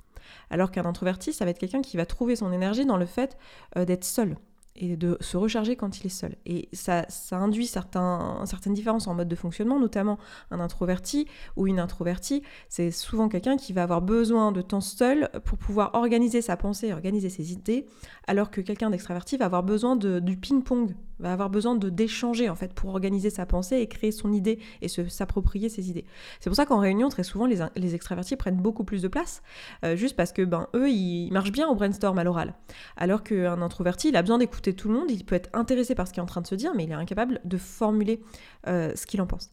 Alors 0.48 0.70
qu'un 0.70 0.86
introverti, 0.86 1.34
ça 1.34 1.44
va 1.44 1.50
être 1.50 1.58
quelqu'un 1.58 1.82
qui 1.82 1.98
va 1.98 2.06
trouver 2.06 2.34
son 2.34 2.50
énergie 2.50 2.86
dans 2.86 2.96
le 2.96 3.06
fait 3.06 3.36
euh, 3.76 3.84
d'être 3.84 4.04
seul, 4.04 4.36
et 4.76 4.96
de 4.96 5.16
se 5.20 5.36
recharger 5.36 5.76
quand 5.76 6.00
il 6.00 6.06
est 6.06 6.10
seul. 6.10 6.36
Et 6.46 6.68
ça, 6.72 7.06
ça 7.08 7.36
induit 7.36 7.66
certaines 7.66 8.74
différences 8.74 9.06
en 9.06 9.14
mode 9.14 9.28
de 9.28 9.36
fonctionnement, 9.36 9.78
notamment 9.78 10.18
un 10.50 10.60
introverti 10.60 11.26
ou 11.56 11.66
une 11.66 11.78
introvertie. 11.78 12.42
C'est 12.68 12.90
souvent 12.90 13.28
quelqu'un 13.28 13.56
qui 13.56 13.72
va 13.72 13.84
avoir 13.84 14.02
besoin 14.02 14.52
de 14.52 14.62
temps 14.62 14.80
seul 14.80 15.30
pour 15.44 15.58
pouvoir 15.58 15.94
organiser 15.94 16.42
sa 16.42 16.56
pensée, 16.56 16.92
organiser 16.92 17.28
ses 17.28 17.52
idées, 17.52 17.86
alors 18.26 18.50
que 18.50 18.60
quelqu'un 18.60 18.90
d'extraverti 18.90 19.36
va 19.36 19.46
avoir 19.46 19.62
besoin 19.62 19.94
de, 19.96 20.18
du 20.18 20.36
ping-pong, 20.36 20.94
va 21.18 21.32
avoir 21.32 21.50
besoin 21.50 21.74
de 21.74 21.88
d'échanger 21.88 22.48
en 22.48 22.54
fait 22.54 22.74
pour 22.74 22.90
organiser 22.90 23.30
sa 23.30 23.46
pensée 23.46 23.76
et 23.76 23.86
créer 23.86 24.12
son 24.12 24.32
idée 24.32 24.58
et 24.82 24.88
s'approprier 24.88 25.68
ses 25.68 25.90
idées. 25.90 26.04
C'est 26.40 26.50
pour 26.50 26.56
ça 26.56 26.66
qu'en 26.66 26.78
réunion, 26.78 27.08
très 27.08 27.22
souvent, 27.22 27.46
les, 27.46 27.58
les, 27.76 27.94
extravertis 27.94 28.36
prennent 28.36 28.60
beaucoup 28.60 28.84
plus 28.84 29.02
de 29.02 29.08
place, 29.08 29.42
euh, 29.84 29.96
juste 29.96 30.16
parce 30.16 30.32
que 30.32 30.42
ben, 30.42 30.68
eux, 30.74 30.90
ils 30.90 31.30
marchent 31.32 31.52
bien 31.52 31.68
au 31.68 31.74
brainstorm 31.74 32.18
à 32.18 32.24
l'oral. 32.24 32.54
Alors 32.96 33.22
qu'un 33.22 33.62
introverti, 33.62 34.08
il 34.08 34.16
a 34.16 34.22
besoin 34.22 34.38
d'écouter 34.38 34.74
tout 34.74 34.88
le 34.88 34.94
monde, 34.94 35.10
il 35.10 35.24
peut 35.24 35.34
être 35.34 35.50
intéressé 35.52 35.94
par 35.94 36.06
ce 36.06 36.12
qu'il 36.12 36.20
est 36.20 36.24
en 36.24 36.26
train 36.26 36.40
de 36.40 36.46
se 36.46 36.54
dire, 36.54 36.72
mais 36.74 36.84
il 36.84 36.90
est 36.90 36.94
incapable 36.94 37.40
de 37.44 37.56
formuler 37.56 38.20
euh, 38.66 38.92
ce 38.94 39.06
qu'il 39.06 39.20
en 39.20 39.26
pense. 39.26 39.50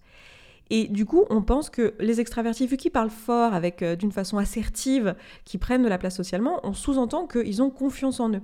Et 0.71 0.87
du 0.87 1.05
coup, 1.05 1.25
on 1.29 1.41
pense 1.41 1.69
que 1.69 1.93
les 1.99 2.21
extravertis, 2.21 2.65
vu 2.65 2.77
qu'ils 2.77 2.91
parlent 2.91 3.09
fort, 3.09 3.53
avec 3.53 3.81
euh, 3.81 3.97
d'une 3.97 4.13
façon 4.13 4.37
assertive, 4.37 5.15
qui 5.43 5.57
prennent 5.57 5.83
de 5.83 5.89
la 5.89 5.97
place 5.97 6.15
socialement, 6.15 6.61
on 6.63 6.73
sous-entend 6.73 7.27
qu'ils 7.27 7.61
ont 7.61 7.69
confiance 7.69 8.21
en 8.21 8.33
eux. 8.33 8.41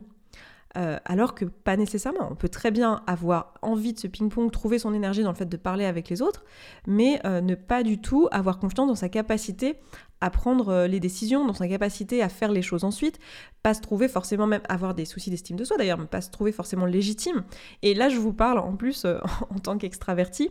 Euh, 0.75 0.97
alors 1.05 1.33
que 1.33 1.45
pas 1.45 1.77
nécessairement. 1.77 2.27
On 2.29 2.35
peut 2.35 2.49
très 2.49 2.71
bien 2.71 3.01
avoir 3.07 3.53
envie 3.61 3.93
de 3.93 3.99
ce 3.99 4.07
ping-pong, 4.07 4.51
trouver 4.51 4.79
son 4.79 4.93
énergie 4.93 5.23
dans 5.23 5.31
le 5.31 5.35
fait 5.35 5.47
de 5.47 5.57
parler 5.57 5.85
avec 5.85 6.09
les 6.09 6.21
autres, 6.21 6.43
mais 6.85 7.21
ne 7.23 7.55
pas 7.55 7.83
du 7.83 7.99
tout 7.99 8.27
avoir 8.31 8.59
confiance 8.59 8.87
dans 8.87 8.95
sa 8.95 9.09
capacité 9.09 9.77
à 10.21 10.29
prendre 10.29 10.69
euh, 10.69 10.87
les 10.87 10.99
décisions, 10.99 11.45
dans 11.45 11.53
sa 11.53 11.67
capacité 11.67 12.21
à 12.21 12.29
faire 12.29 12.51
les 12.51 12.61
choses 12.61 12.83
ensuite, 12.83 13.19
pas 13.63 13.73
se 13.73 13.81
trouver 13.81 14.07
forcément 14.07 14.47
même 14.47 14.61
avoir 14.67 14.95
des 14.95 15.05
soucis 15.05 15.29
d'estime 15.29 15.57
de 15.57 15.63
soi 15.63 15.77
d'ailleurs, 15.77 15.97
mais 15.97 16.05
pas 16.05 16.21
se 16.21 16.31
trouver 16.31 16.51
forcément 16.51 16.85
légitime. 16.85 17.43
Et 17.81 17.93
là, 17.93 18.09
je 18.09 18.17
vous 18.17 18.33
parle 18.33 18.59
en 18.59 18.75
plus 18.75 19.05
euh, 19.05 19.19
en 19.49 19.59
tant 19.59 19.77
qu'extraverti. 19.77 20.49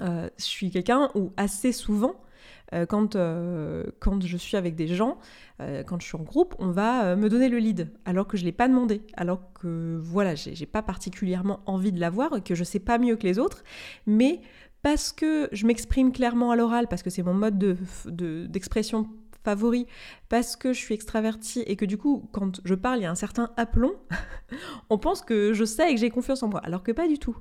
Euh, 0.00 0.28
je 0.38 0.44
suis 0.44 0.70
quelqu'un 0.70 1.10
où 1.14 1.32
assez 1.36 1.72
souvent, 1.72 2.14
quand, 2.88 3.16
quand 4.00 4.26
je 4.26 4.36
suis 4.36 4.56
avec 4.56 4.74
des 4.74 4.88
gens, 4.88 5.18
quand 5.58 6.00
je 6.00 6.06
suis 6.06 6.16
en 6.16 6.22
groupe, 6.22 6.54
on 6.58 6.70
va 6.70 7.16
me 7.16 7.28
donner 7.28 7.48
le 7.48 7.58
lead, 7.58 7.90
alors 8.04 8.26
que 8.26 8.36
je 8.36 8.42
ne 8.42 8.46
l'ai 8.46 8.52
pas 8.52 8.68
demandé, 8.68 9.02
alors 9.14 9.52
que 9.54 9.98
voilà, 10.02 10.34
j'ai 10.34 10.66
pas 10.66 10.82
particulièrement 10.82 11.60
envie 11.66 11.92
de 11.92 12.00
l'avoir, 12.00 12.42
que 12.42 12.54
je 12.54 12.64
sais 12.64 12.80
pas 12.80 12.98
mieux 12.98 13.16
que 13.16 13.24
les 13.24 13.38
autres, 13.38 13.62
mais 14.06 14.40
parce 14.82 15.10
que 15.10 15.48
je 15.52 15.66
m'exprime 15.66 16.12
clairement 16.12 16.50
à 16.50 16.56
l'oral, 16.56 16.86
parce 16.86 17.02
que 17.02 17.10
c'est 17.10 17.22
mon 17.22 17.34
mode 17.34 17.58
d'expression 18.06 19.02
de, 19.02 19.08
parce 20.28 20.56
que 20.56 20.72
je 20.72 20.78
suis 20.78 20.94
extravertie 20.94 21.62
et 21.66 21.76
que 21.76 21.84
du 21.84 21.98
coup, 21.98 22.28
quand 22.32 22.60
je 22.64 22.74
parle, 22.74 22.98
il 22.98 23.02
y 23.02 23.06
a 23.06 23.10
un 23.10 23.16
certain 23.16 23.50
aplomb, 23.56 23.92
on 24.90 24.98
pense 24.98 25.22
que 25.22 25.52
je 25.52 25.64
sais 25.64 25.90
et 25.90 25.94
que 25.94 26.00
j'ai 26.00 26.10
confiance 26.10 26.42
en 26.42 26.48
moi, 26.48 26.60
alors 26.64 26.82
que 26.82 26.92
pas 26.92 27.06
du 27.06 27.18
tout. 27.18 27.36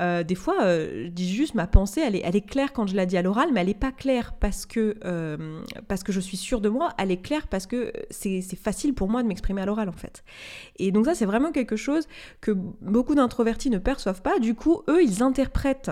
Euh, 0.00 0.22
des 0.22 0.34
fois, 0.34 0.62
euh, 0.62 1.04
je 1.04 1.08
dis 1.08 1.32
juste 1.32 1.54
ma 1.54 1.66
pensée, 1.66 2.00
elle 2.00 2.16
est, 2.16 2.22
elle 2.24 2.36
est 2.36 2.46
claire 2.46 2.72
quand 2.72 2.86
je 2.86 2.96
la 2.96 3.06
dis 3.06 3.16
à 3.16 3.22
l'oral, 3.22 3.50
mais 3.52 3.60
elle 3.60 3.66
n'est 3.66 3.74
pas 3.74 3.92
claire 3.92 4.32
parce 4.34 4.66
que, 4.66 4.96
euh, 5.04 5.60
parce 5.88 6.02
que 6.02 6.12
je 6.12 6.20
suis 6.20 6.36
sûre 6.36 6.60
de 6.60 6.68
moi, 6.68 6.94
elle 6.98 7.10
est 7.10 7.22
claire 7.22 7.46
parce 7.48 7.66
que 7.66 7.92
c'est 8.10 8.42
facile 8.56 8.94
pour 8.94 9.08
moi 9.08 9.22
de 9.22 9.28
m'exprimer 9.28 9.62
à 9.62 9.66
l'oral 9.66 9.88
en 9.88 9.92
fait. 9.92 10.24
Et 10.78 10.92
donc 10.92 11.06
ça, 11.06 11.14
c'est 11.14 11.26
vraiment 11.26 11.52
quelque 11.52 11.76
chose 11.76 12.06
que 12.40 12.52
beaucoup 12.52 13.14
d'introvertis 13.14 13.70
ne 13.70 13.78
perçoivent 13.78 14.22
pas. 14.22 14.38
Du 14.38 14.54
coup, 14.54 14.82
eux, 14.88 15.02
ils 15.02 15.22
interprètent 15.22 15.90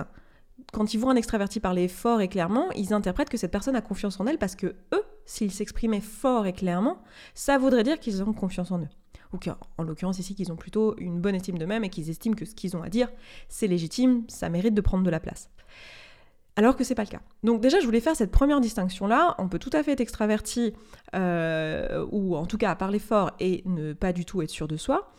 quand 0.71 0.93
ils 0.93 0.97
voient 0.97 1.11
un 1.11 1.15
extraverti 1.15 1.59
parler 1.59 1.87
fort 1.87 2.21
et 2.21 2.27
clairement, 2.27 2.71
ils 2.71 2.93
interprètent 2.93 3.29
que 3.29 3.37
cette 3.37 3.51
personne 3.51 3.75
a 3.75 3.81
confiance 3.81 4.19
en 4.19 4.25
elle 4.25 4.37
parce 4.37 4.55
que 4.55 4.75
eux, 4.93 5.03
s'ils 5.25 5.51
s'exprimaient 5.51 6.01
fort 6.01 6.45
et 6.45 6.53
clairement, 6.53 7.01
ça 7.33 7.57
voudrait 7.57 7.83
dire 7.83 7.99
qu'ils 7.99 8.23
ont 8.23 8.33
confiance 8.33 8.71
en 8.71 8.79
eux. 8.79 8.89
Ou 9.33 9.37
qu'en 9.37 9.83
l'occurrence 9.83 10.19
ici, 10.19 10.35
qu'ils 10.35 10.51
ont 10.51 10.57
plutôt 10.57 10.95
une 10.97 11.21
bonne 11.21 11.35
estime 11.35 11.57
d'eux-mêmes 11.57 11.83
et 11.83 11.89
qu'ils 11.89 12.09
estiment 12.09 12.35
que 12.35 12.45
ce 12.45 12.55
qu'ils 12.55 12.75
ont 12.75 12.83
à 12.83 12.89
dire, 12.89 13.09
c'est 13.47 13.67
légitime, 13.67 14.23
ça 14.27 14.49
mérite 14.49 14.73
de 14.73 14.81
prendre 14.81 15.03
de 15.03 15.09
la 15.09 15.19
place. 15.19 15.49
Alors 16.57 16.75
que 16.75 16.83
c'est 16.83 16.95
pas 16.95 17.03
le 17.03 17.09
cas. 17.09 17.21
Donc 17.43 17.61
déjà, 17.61 17.79
je 17.79 17.85
voulais 17.85 18.01
faire 18.01 18.15
cette 18.15 18.31
première 18.31 18.59
distinction-là. 18.59 19.35
On 19.37 19.47
peut 19.47 19.59
tout 19.59 19.69
à 19.71 19.83
fait 19.83 19.93
être 19.93 20.01
extraverti, 20.01 20.73
euh, 21.15 22.05
ou 22.11 22.35
en 22.35 22.45
tout 22.45 22.57
cas 22.57 22.75
parler 22.75 22.99
fort 22.99 23.31
et 23.39 23.63
ne 23.65 23.93
pas 23.93 24.11
du 24.11 24.25
tout 24.25 24.41
être 24.41 24.49
sûr 24.49 24.67
de 24.67 24.75
soi. 24.75 25.13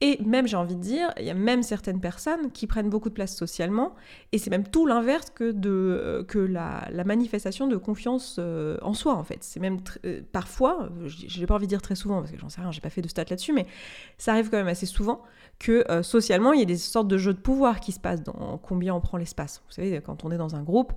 Et 0.00 0.22
même, 0.24 0.46
j'ai 0.46 0.56
envie 0.56 0.76
de 0.76 0.80
dire, 0.80 1.12
il 1.18 1.24
y 1.24 1.30
a 1.30 1.34
même 1.34 1.64
certaines 1.64 2.00
personnes 2.00 2.52
qui 2.52 2.68
prennent 2.68 2.88
beaucoup 2.88 3.08
de 3.08 3.14
place 3.14 3.36
socialement, 3.36 3.96
et 4.30 4.38
c'est 4.38 4.50
même 4.50 4.66
tout 4.66 4.86
l'inverse 4.86 5.30
que, 5.30 5.50
de, 5.50 5.70
euh, 5.70 6.24
que 6.24 6.38
la, 6.38 6.88
manifestation 7.04 7.66
de 7.66 7.76
confiance 7.76 8.36
euh, 8.38 8.76
en 8.82 8.94
soi, 8.94 9.14
en 9.14 9.24
fait. 9.24 9.42
C'est 9.42 9.58
même 9.58 9.78
euh, 10.04 10.20
parfois, 10.30 10.88
je 11.06 11.40
n'ai 11.40 11.46
pas 11.46 11.54
envie 11.54 11.66
de 11.66 11.70
dire 11.70 11.82
très 11.82 11.96
souvent, 11.96 12.20
parce 12.20 12.30
que 12.30 12.38
j'en 12.38 12.48
sais 12.48 12.60
rien, 12.60 12.70
j'ai 12.70 12.80
pas 12.80 12.90
fait 12.90 13.02
de 13.02 13.08
stats 13.08 13.24
là-dessus, 13.28 13.52
mais 13.52 13.66
ça 14.18 14.32
arrive 14.32 14.50
quand 14.50 14.58
même 14.58 14.68
assez 14.68 14.86
souvent 14.86 15.22
que 15.58 15.84
socialement, 16.02 16.52
il 16.52 16.60
y 16.60 16.62
a 16.62 16.66
des 16.66 16.76
sortes 16.76 17.08
de 17.08 17.18
jeux 17.18 17.34
de 17.34 17.40
pouvoir 17.40 17.80
qui 17.80 17.90
se 17.90 17.98
passent 17.98 18.22
dans 18.22 18.58
combien 18.62 18.94
on 18.94 19.00
prend 19.00 19.16
l'espace. 19.16 19.60
Vous 19.66 19.72
savez, 19.72 20.00
quand 20.00 20.24
on 20.24 20.30
est 20.30 20.36
dans 20.36 20.54
un 20.54 20.62
groupe, 20.62 20.92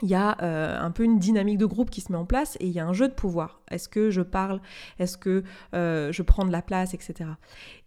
il 0.00 0.08
y 0.08 0.14
a 0.14 0.36
un 0.40 0.90
peu 0.90 1.04
une 1.04 1.18
dynamique 1.18 1.58
de 1.58 1.66
groupe 1.66 1.90
qui 1.90 2.00
se 2.00 2.10
met 2.10 2.18
en 2.18 2.24
place 2.24 2.56
et 2.60 2.66
il 2.66 2.72
y 2.72 2.80
a 2.80 2.86
un 2.86 2.92
jeu 2.92 3.08
de 3.08 3.12
pouvoir. 3.12 3.60
Est-ce 3.70 3.88
que 3.88 4.10
je 4.10 4.22
parle? 4.22 4.60
Est-ce 4.98 5.18
que 5.18 5.44
je 5.72 6.22
prends 6.22 6.44
de 6.44 6.52
la 6.52 6.62
place 6.62 6.94
Etc. 6.94 7.28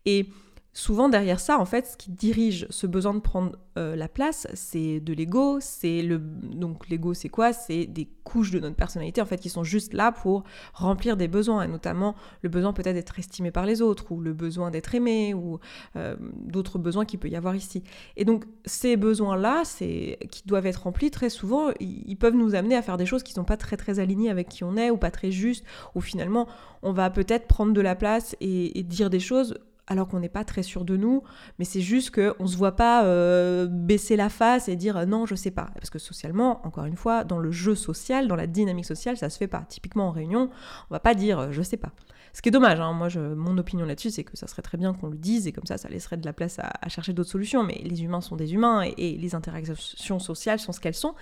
Et 0.05 0.29
souvent 0.75 1.07
derrière 1.07 1.39
ça, 1.39 1.57
en 1.57 1.65
fait, 1.65 1.87
ce 1.87 1.97
qui 1.97 2.11
dirige 2.11 2.67
ce 2.69 2.85
besoin 2.85 3.13
de 3.13 3.19
prendre 3.19 3.57
euh, 3.77 3.95
la 3.95 4.09
place, 4.09 4.45
c'est 4.53 4.99
de 4.99 5.13
l'ego. 5.13 5.57
C'est 5.61 6.01
le 6.01 6.19
donc 6.19 6.89
l'ego, 6.89 7.13
c'est 7.13 7.29
quoi? 7.29 7.53
C'est 7.53 7.85
des 7.85 8.09
couches 8.25 8.51
de 8.51 8.59
notre 8.59 8.75
personnalité 8.75 9.21
en 9.21 9.25
fait 9.25 9.37
qui 9.37 9.49
sont 9.49 9.63
juste 9.63 9.93
là 9.93 10.11
pour 10.11 10.43
remplir 10.73 11.15
des 11.15 11.29
besoins, 11.29 11.63
et 11.63 11.67
notamment 11.67 12.13
le 12.41 12.49
besoin 12.49 12.73
peut-être 12.73 12.95
d'être 12.95 13.17
estimé 13.17 13.51
par 13.51 13.65
les 13.65 13.81
autres, 13.81 14.11
ou 14.11 14.19
le 14.19 14.33
besoin 14.33 14.69
d'être 14.69 14.93
aimé, 14.93 15.33
ou 15.33 15.59
euh, 15.95 16.17
d'autres 16.19 16.77
besoins 16.77 17.05
qu'il 17.05 17.19
peut 17.19 17.29
y 17.29 17.37
avoir 17.37 17.55
ici. 17.55 17.81
Et 18.17 18.25
donc 18.25 18.43
ces 18.65 18.97
besoins-là, 18.97 19.61
c'est 19.63 20.19
qui 20.29 20.43
doivent 20.45 20.65
être 20.65 20.83
remplis 20.83 21.09
très 21.09 21.29
souvent, 21.29 21.69
ils 21.79 22.17
peuvent 22.17 22.35
nous 22.35 22.53
amener 22.53 22.75
à 22.75 22.81
faire 22.81 22.97
des 22.97 23.05
choses 23.05 23.23
qui 23.23 23.31
sont 23.31 23.45
pas 23.45 23.57
très 23.57 23.77
très 23.77 23.99
alignées 23.99 24.29
avec 24.29 24.49
qui 24.49 24.65
on 24.65 24.75
est, 24.75 24.89
ou 24.89 24.97
pas 24.97 25.11
très 25.11 25.31
justes, 25.31 25.63
ou 25.95 26.01
finalement 26.01 26.47
on 26.81 26.91
va 26.91 27.09
peut-être 27.09 27.47
prendre 27.47 27.71
de 27.71 27.81
la 27.81 27.95
place 27.95 28.35
et 28.41 28.83
dire 28.83 29.09
des 29.09 29.21
choses 29.21 29.57
alors 29.87 30.07
qu'on 30.07 30.19
n'est 30.19 30.29
pas 30.29 30.43
très 30.43 30.63
sûr 30.63 30.85
de 30.85 30.97
nous, 30.97 31.23
mais 31.59 31.65
c'est 31.65 31.81
juste 31.81 32.11
qu'on 32.11 32.43
ne 32.43 32.47
se 32.47 32.57
voit 32.57 32.75
pas 32.75 33.05
euh, 33.05 33.67
baisser 33.69 34.15
la 34.15 34.29
face 34.29 34.67
et 34.67 34.75
dire 34.75 35.05
non, 35.05 35.25
je 35.25 35.35
sais 35.35 35.51
pas. 35.51 35.69
Parce 35.75 35.89
que 35.89 35.99
socialement, 35.99 36.65
encore 36.65 36.85
une 36.85 36.95
fois, 36.95 37.23
dans 37.23 37.39
le 37.39 37.51
jeu 37.51 37.75
social, 37.75 38.27
dans 38.27 38.35
la 38.35 38.47
dynamique 38.47 38.85
sociale, 38.85 39.17
ça 39.17 39.29
se 39.29 39.37
fait 39.37 39.47
pas. 39.47 39.65
Typiquement 39.69 40.07
en 40.07 40.11
réunion, 40.11 40.49
on 40.89 40.93
va 40.93 40.99
pas 40.99 41.13
dire 41.13 41.39
euh, 41.39 41.51
je 41.51 41.61
sais 41.61 41.77
pas. 41.77 41.91
Ce 42.33 42.41
qui 42.41 42.49
est 42.49 42.51
dommage, 42.51 42.81
hein. 42.81 42.91
moi 42.91 43.07
je, 43.07 43.21
mon 43.21 43.57
opinion 43.57 43.85
là-dessus, 43.85 44.09
c'est 44.09 44.25
que 44.25 44.35
ça 44.35 44.47
serait 44.47 44.61
très 44.61 44.77
bien 44.77 44.93
qu'on 44.93 45.07
le 45.07 45.15
dise 45.15 45.47
et 45.47 45.53
comme 45.53 45.65
ça, 45.65 45.77
ça 45.77 45.87
laisserait 45.87 46.17
de 46.17 46.25
la 46.25 46.33
place 46.33 46.59
à, 46.59 46.89
chercher 46.89 47.13
d'autres 47.13 47.29
solutions. 47.29 47.63
Mais 47.63 47.81
les 47.85 48.03
humains 48.03 48.19
sont 48.19 48.35
des 48.35 48.53
humains 48.53 48.81
et 48.97 49.15
les 49.15 49.35
interactions 49.35 50.19
sociales 50.19 50.59
sont 50.59 50.73
ce 50.73 50.81
qu'elles 50.81 50.95
sont. 50.95 51.15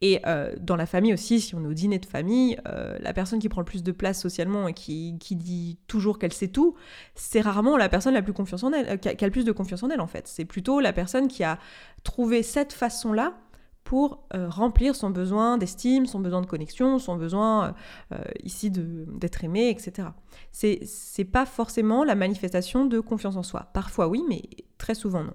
Et 0.00 0.20
euh, 0.26 0.54
dans 0.60 0.76
la 0.76 0.86
famille 0.86 1.12
aussi, 1.12 1.40
si 1.40 1.54
on 1.54 1.64
est 1.64 1.66
au 1.66 1.74
dîner 1.74 1.98
de 1.98 2.06
famille, 2.06 2.58
euh, 2.68 2.96
la 3.00 3.12
personne 3.12 3.38
qui 3.38 3.48
prend 3.48 3.60
le 3.60 3.64
plus 3.64 3.82
de 3.82 3.92
place 3.92 4.20
socialement 4.20 4.68
et 4.68 4.74
qui, 4.74 5.12
dit 5.12 5.78
toujours 5.86 6.18
qu'elle 6.18 6.32
sait 6.32 6.48
tout, 6.48 6.74
c'est 7.14 7.40
rarement 7.40 7.76
la 7.76 7.88
personne 7.88 8.14
la 8.14 8.22
plus 8.22 8.32
confiance 8.32 8.62
en 8.64 8.72
elle, 8.72 8.88
euh, 8.88 8.96
qui, 8.96 9.08
a, 9.08 9.26
le 9.26 9.32
plus 9.32 9.44
de 9.44 9.52
confiance 9.52 9.82
en 9.82 9.90
elle 9.90 10.00
en 10.00 10.06
fait. 10.06 10.28
C'est 10.28 10.44
plutôt 10.44 10.80
la 10.80 10.92
personne 10.92 11.28
qui 11.28 11.44
a 11.44 11.58
trouvé 12.04 12.42
cette 12.42 12.72
façon-là 12.72 13.34
pour 13.84 14.22
remplir 14.34 14.94
son 14.94 15.08
besoin 15.08 15.56
d'estime, 15.56 16.04
son 16.04 16.20
besoin 16.20 16.42
de 16.42 16.46
connexion, 16.46 16.98
son 16.98 17.16
besoin 17.16 17.74
ici 18.44 18.70
d'être 18.70 19.44
aimé, 19.44 19.70
etc. 19.70 20.08
C'est 20.52 21.24
pas 21.24 21.46
forcément 21.46 22.04
la 22.04 22.14
manifestation 22.14 22.84
de 22.84 23.00
confiance 23.00 23.36
en 23.36 23.42
soi. 23.42 23.70
Parfois 23.72 24.08
oui, 24.08 24.22
mais 24.28 24.42
très 24.76 24.94
souvent 24.94 25.24
non. 25.24 25.32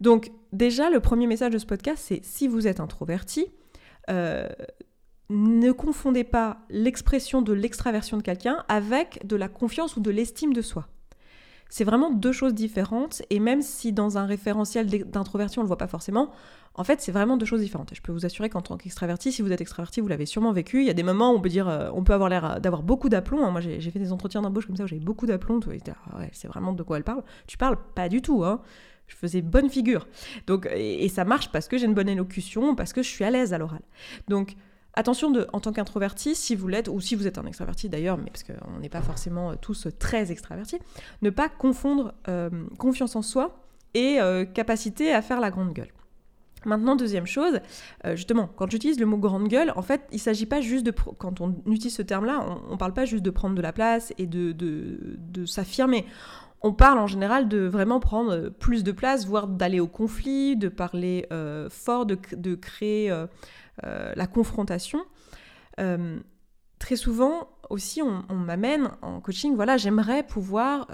Donc 0.00 0.32
déjà, 0.54 0.88
le 0.88 1.00
premier 1.00 1.26
message 1.26 1.52
de 1.52 1.58
ce 1.58 1.66
podcast, 1.66 2.02
c'est 2.06 2.24
si 2.24 2.48
vous 2.48 2.66
êtes 2.66 2.80
introverti, 2.80 3.48
euh, 4.10 4.48
ne 5.30 5.72
confondez 5.72 6.24
pas 6.24 6.58
l'expression 6.68 7.42
de 7.42 7.52
l'extraversion 7.52 8.16
de 8.16 8.22
quelqu'un 8.22 8.64
avec 8.68 9.26
de 9.26 9.36
la 9.36 9.48
confiance 9.48 9.96
ou 9.96 10.00
de 10.00 10.10
l'estime 10.10 10.52
de 10.52 10.62
soi. 10.62 10.86
C'est 11.70 11.84
vraiment 11.84 12.10
deux 12.10 12.30
choses 12.30 12.54
différentes, 12.54 13.22
et 13.30 13.40
même 13.40 13.62
si 13.62 13.92
dans 13.92 14.18
un 14.18 14.26
référentiel 14.26 14.86
d'introversion 15.10 15.60
on 15.60 15.64
ne 15.64 15.66
le 15.66 15.68
voit 15.68 15.78
pas 15.78 15.88
forcément, 15.88 16.30
en 16.74 16.84
fait 16.84 17.00
c'est 17.00 17.10
vraiment 17.10 17.36
deux 17.36 17.46
choses 17.46 17.62
différentes. 17.62 17.90
Et 17.90 17.94
je 17.96 18.02
peux 18.02 18.12
vous 18.12 18.26
assurer 18.26 18.48
qu'en 18.48 18.60
tant 18.60 18.76
qu'extraverti, 18.76 19.32
si 19.32 19.42
vous 19.42 19.50
êtes 19.50 19.60
extraverti, 19.60 20.00
vous 20.00 20.06
l'avez 20.06 20.26
sûrement 20.26 20.52
vécu. 20.52 20.80
Il 20.82 20.86
y 20.86 20.90
a 20.90 20.94
des 20.94 21.02
moments 21.02 21.32
où 21.32 21.36
on 21.36 21.40
peut 21.40 21.48
dire, 21.48 21.68
euh, 21.68 21.88
on 21.94 22.04
peut 22.04 22.12
avoir 22.12 22.28
l'air 22.28 22.60
d'avoir 22.60 22.82
beaucoup 22.82 23.08
d'aplomb. 23.08 23.44
Hein. 23.44 23.50
Moi 23.50 23.60
j'ai 23.60 23.80
fait 23.90 23.98
des 23.98 24.12
entretiens 24.12 24.42
d'embauche 24.42 24.66
comme 24.66 24.76
ça 24.76 24.84
où 24.84 24.86
j'avais 24.86 25.00
beaucoup 25.00 25.26
d'aplomb. 25.26 25.58
Ah 26.12 26.18
c'est 26.32 26.48
vraiment 26.48 26.74
de 26.74 26.82
quoi 26.82 26.98
elle 26.98 27.04
parle. 27.04 27.24
Tu 27.46 27.56
parles 27.56 27.78
pas 27.94 28.08
du 28.08 28.22
tout, 28.22 28.44
hein 28.44 28.60
je 29.06 29.16
faisais 29.16 29.42
bonne 29.42 29.70
figure. 29.70 30.06
Donc, 30.46 30.68
et, 30.72 31.08
ça 31.08 31.24
marche 31.24 31.50
parce 31.50 31.68
que 31.68 31.78
j'ai 31.78 31.86
une 31.86 31.94
bonne 31.94 32.08
élocution, 32.08 32.74
parce 32.74 32.92
que 32.92 33.02
je 33.02 33.08
suis 33.08 33.24
à 33.24 33.30
l'aise 33.30 33.52
à 33.52 33.58
l'oral. 33.58 33.82
Donc, 34.28 34.56
attention 34.94 35.32
en 35.52 35.60
tant 35.60 35.72
qu'introverti, 35.72 36.34
si 36.34 36.54
vous 36.54 36.68
l'êtes, 36.68 36.88
ou 36.88 37.00
si 37.00 37.14
vous 37.14 37.26
êtes 37.26 37.38
un 37.38 37.46
extraverti 37.46 37.88
d'ailleurs, 37.88 38.18
mais 38.18 38.30
parce 38.30 38.44
qu'on 38.44 38.78
n'est 38.80 38.88
pas 38.88 39.02
forcément 39.02 39.52
euh, 39.52 39.54
tous 39.60 39.88
très 39.98 40.30
extravertis, 40.32 40.78
ne 41.22 41.30
pas 41.30 41.48
confondre 41.48 42.14
euh, 42.28 42.50
confiance 42.78 43.16
en 43.16 43.22
soi 43.22 43.60
et 43.94 44.20
euh, 44.20 44.44
capacité 44.44 45.12
à 45.12 45.22
faire 45.22 45.40
la 45.40 45.50
grande 45.50 45.72
gueule. 45.72 45.92
Maintenant, 46.66 46.96
deuxième 46.96 47.26
chose, 47.26 47.60
justement, 48.14 48.48
quand 48.56 48.70
j'utilise 48.70 48.98
le 48.98 49.04
mot 49.04 49.18
grande 49.18 49.48
gueule, 49.48 49.70
en 49.76 49.82
fait, 49.82 50.00
il 50.12 50.14
ne 50.14 50.20
s'agit 50.20 50.46
pas 50.46 50.62
juste 50.62 50.86
de. 50.86 50.92
Quand 50.92 51.42
on 51.42 51.56
utilise 51.66 51.94
ce 51.94 52.00
terme-là, 52.00 52.42
on 52.70 52.72
ne 52.72 52.78
parle 52.78 52.94
pas 52.94 53.04
juste 53.04 53.22
de 53.22 53.28
prendre 53.28 53.54
de 53.54 53.60
la 53.60 53.74
place 53.74 54.14
et 54.16 54.26
de 54.26 55.44
s'affirmer 55.44 56.06
on 56.64 56.72
parle 56.72 56.98
en 56.98 57.06
général 57.06 57.46
de 57.46 57.58
vraiment 57.58 58.00
prendre 58.00 58.48
plus 58.48 58.84
de 58.84 58.90
place, 58.90 59.26
voire 59.26 59.46
d'aller 59.48 59.80
au 59.80 59.86
conflit, 59.86 60.56
de 60.56 60.68
parler 60.68 61.26
euh, 61.30 61.68
fort, 61.68 62.06
de, 62.06 62.54
créer 62.54 63.10
euh, 63.10 63.26
euh, 63.84 64.14
la 64.16 64.26
confrontation. 64.26 65.04
très 66.78 66.96
souvent 66.96 67.48
aussi, 67.68 68.00
on, 68.02 68.34
m'amène 68.34 68.90
en 69.02 69.20
coaching, 69.20 69.54
voilà, 69.54 69.76
j'aimerais 69.76 70.22
pouvoir 70.22 70.88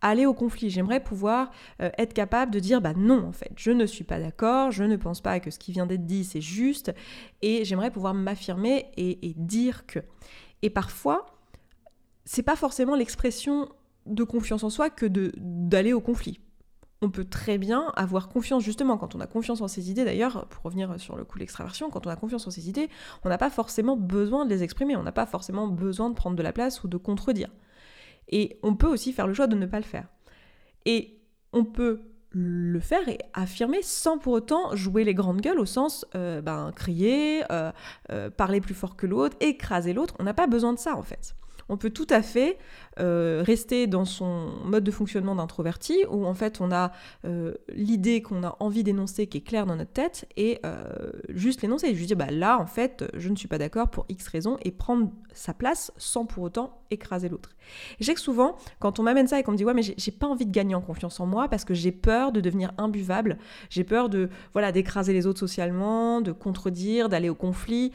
aller 0.00 0.26
au 0.26 0.34
conflit, 0.34 0.70
j'aimerais 0.70 1.00
pouvoir 1.00 1.50
être 1.80 2.12
capable 2.12 2.52
de 2.52 2.60
dire, 2.60 2.80
bah 2.80 2.92
non, 2.96 3.26
en 3.26 3.32
fait, 3.32 3.52
je 3.56 3.70
ne 3.70 3.86
suis 3.86 4.04
pas 4.04 4.20
d'accord, 4.20 4.70
je 4.70 4.84
ne 4.84 4.96
pense 4.96 5.20
pas 5.20 5.40
que 5.40 5.50
ce 5.50 5.58
qui 5.58 5.72
vient 5.72 5.86
d'être 5.86 6.06
dit, 6.06 6.24
c'est 6.24 6.40
juste, 6.40 6.92
et 7.40 7.64
j'aimerais 7.64 7.90
pouvoir 7.90 8.14
m'affirmer 8.14 8.86
et, 8.96 9.28
et 9.28 9.34
dire 9.36 9.86
que. 9.86 10.00
Et 10.62 10.70
parfois, 10.70 11.26
c'est 12.24 12.42
pas 12.42 12.56
forcément 12.56 12.94
l'expression 12.94 13.68
de 14.06 14.24
confiance 14.24 14.64
en 14.64 14.70
soi 14.70 14.90
que 14.90 15.06
d'aller 15.06 15.92
au 15.92 16.00
conflit. 16.00 16.40
On 17.04 17.10
peut 17.10 17.24
très 17.24 17.58
bien 17.58 17.92
avoir 17.96 18.28
confiance, 18.28 18.62
justement, 18.62 18.96
quand 18.96 19.16
on 19.16 19.20
a 19.20 19.26
confiance 19.26 19.60
en 19.60 19.66
ses 19.66 19.90
idées, 19.90 20.04
d'ailleurs, 20.04 20.46
pour 20.48 20.62
revenir 20.62 21.00
sur 21.00 21.16
le 21.16 21.24
coup 21.24 21.36
de 21.36 21.40
l'extraversion, 21.40 21.90
quand 21.90 22.06
on 22.06 22.10
a 22.10 22.16
confiance 22.16 22.46
en 22.46 22.50
ses 22.50 22.68
idées, 22.68 22.88
on 23.24 23.28
n'a 23.28 23.38
pas 23.38 23.50
forcément 23.50 23.96
besoin 23.96 24.44
de 24.44 24.50
les 24.50 24.62
exprimer, 24.62 24.94
on 24.94 25.02
n'a 25.02 25.12
pas 25.12 25.26
forcément 25.26 25.66
besoin 25.66 26.10
de 26.10 26.14
prendre 26.14 26.36
de 26.36 26.42
la 26.42 26.52
place 26.52 26.84
ou 26.84 26.88
de 26.88 26.96
contredire. 26.96 27.48
Et 28.28 28.60
on 28.62 28.76
peut 28.76 28.86
aussi 28.86 29.12
faire 29.12 29.26
le 29.26 29.34
choix 29.34 29.48
de 29.48 29.56
ne 29.56 29.66
pas 29.66 29.78
le 29.78 29.84
faire. 29.84 30.08
Et 30.86 31.20
on 31.52 31.64
peut 31.64 32.00
le 32.30 32.80
faire 32.80 33.08
et 33.08 33.18
affirmer 33.34 33.82
sans 33.82 34.18
pour 34.18 34.32
autant 34.32 34.74
jouer 34.74 35.04
les 35.04 35.14
grandes 35.14 35.40
gueules 35.40 35.60
au 35.60 35.66
sens 35.66 36.06
euh, 36.14 36.40
ben, 36.40 36.72
crier, 36.74 37.42
euh, 37.52 37.72
euh, 38.10 38.30
parler 38.30 38.60
plus 38.60 38.74
fort 38.74 38.96
que 38.96 39.06
l'autre, 39.06 39.36
écraser 39.40 39.92
l'autre. 39.92 40.14
On 40.18 40.24
n'a 40.24 40.34
pas 40.34 40.46
besoin 40.46 40.72
de 40.72 40.78
ça 40.78 40.96
en 40.96 41.02
fait 41.02 41.34
on 41.72 41.78
peut 41.78 41.90
tout 41.90 42.06
à 42.10 42.20
fait 42.20 42.58
euh, 43.00 43.42
rester 43.44 43.86
dans 43.86 44.04
son 44.04 44.50
mode 44.62 44.84
de 44.84 44.90
fonctionnement 44.90 45.34
d'introverti, 45.34 46.04
où 46.10 46.26
en 46.26 46.34
fait 46.34 46.60
on 46.60 46.70
a 46.70 46.92
euh, 47.24 47.54
l'idée 47.72 48.20
qu'on 48.20 48.44
a 48.44 48.56
envie 48.60 48.84
d'énoncer 48.84 49.26
qui 49.26 49.38
est 49.38 49.40
claire 49.40 49.64
dans 49.64 49.76
notre 49.76 49.92
tête, 49.92 50.28
et 50.36 50.60
euh, 50.66 51.10
juste 51.30 51.62
l'énoncer, 51.62 51.94
juste 51.94 52.08
dire 52.08 52.18
bah 52.18 52.30
là 52.30 52.58
en 52.60 52.66
fait 52.66 53.04
je 53.14 53.30
ne 53.30 53.36
suis 53.36 53.48
pas 53.48 53.56
d'accord 53.56 53.88
pour 53.88 54.04
X 54.10 54.28
raison, 54.28 54.58
et 54.62 54.70
prendre 54.70 55.10
sa 55.32 55.54
place 55.54 55.92
sans 55.96 56.26
pour 56.26 56.42
autant 56.42 56.82
écraser 56.90 57.30
l'autre. 57.30 57.56
J'ai 58.00 58.12
que 58.12 58.20
souvent, 58.20 58.56
quand 58.78 59.00
on 59.00 59.02
m'amène 59.02 59.26
ça 59.26 59.40
et 59.40 59.42
qu'on 59.42 59.52
me 59.52 59.56
dit 59.56 59.64
ouais 59.64 59.72
mais 59.72 59.82
j'ai 59.82 60.12
pas 60.12 60.26
envie 60.26 60.44
de 60.44 60.52
gagner 60.52 60.74
en 60.74 60.82
confiance 60.82 61.20
en 61.20 61.26
moi 61.26 61.48
parce 61.48 61.64
que 61.64 61.72
j'ai 61.72 61.92
peur 61.92 62.32
de 62.32 62.42
devenir 62.42 62.72
imbuvable, 62.76 63.38
j'ai 63.70 63.84
peur 63.84 64.10
de 64.10 64.28
voilà 64.52 64.72
d'écraser 64.72 65.14
les 65.14 65.26
autres 65.26 65.40
socialement, 65.40 66.20
de 66.20 66.32
contredire, 66.32 67.08
d'aller 67.08 67.30
au 67.30 67.34
conflit, 67.34 67.92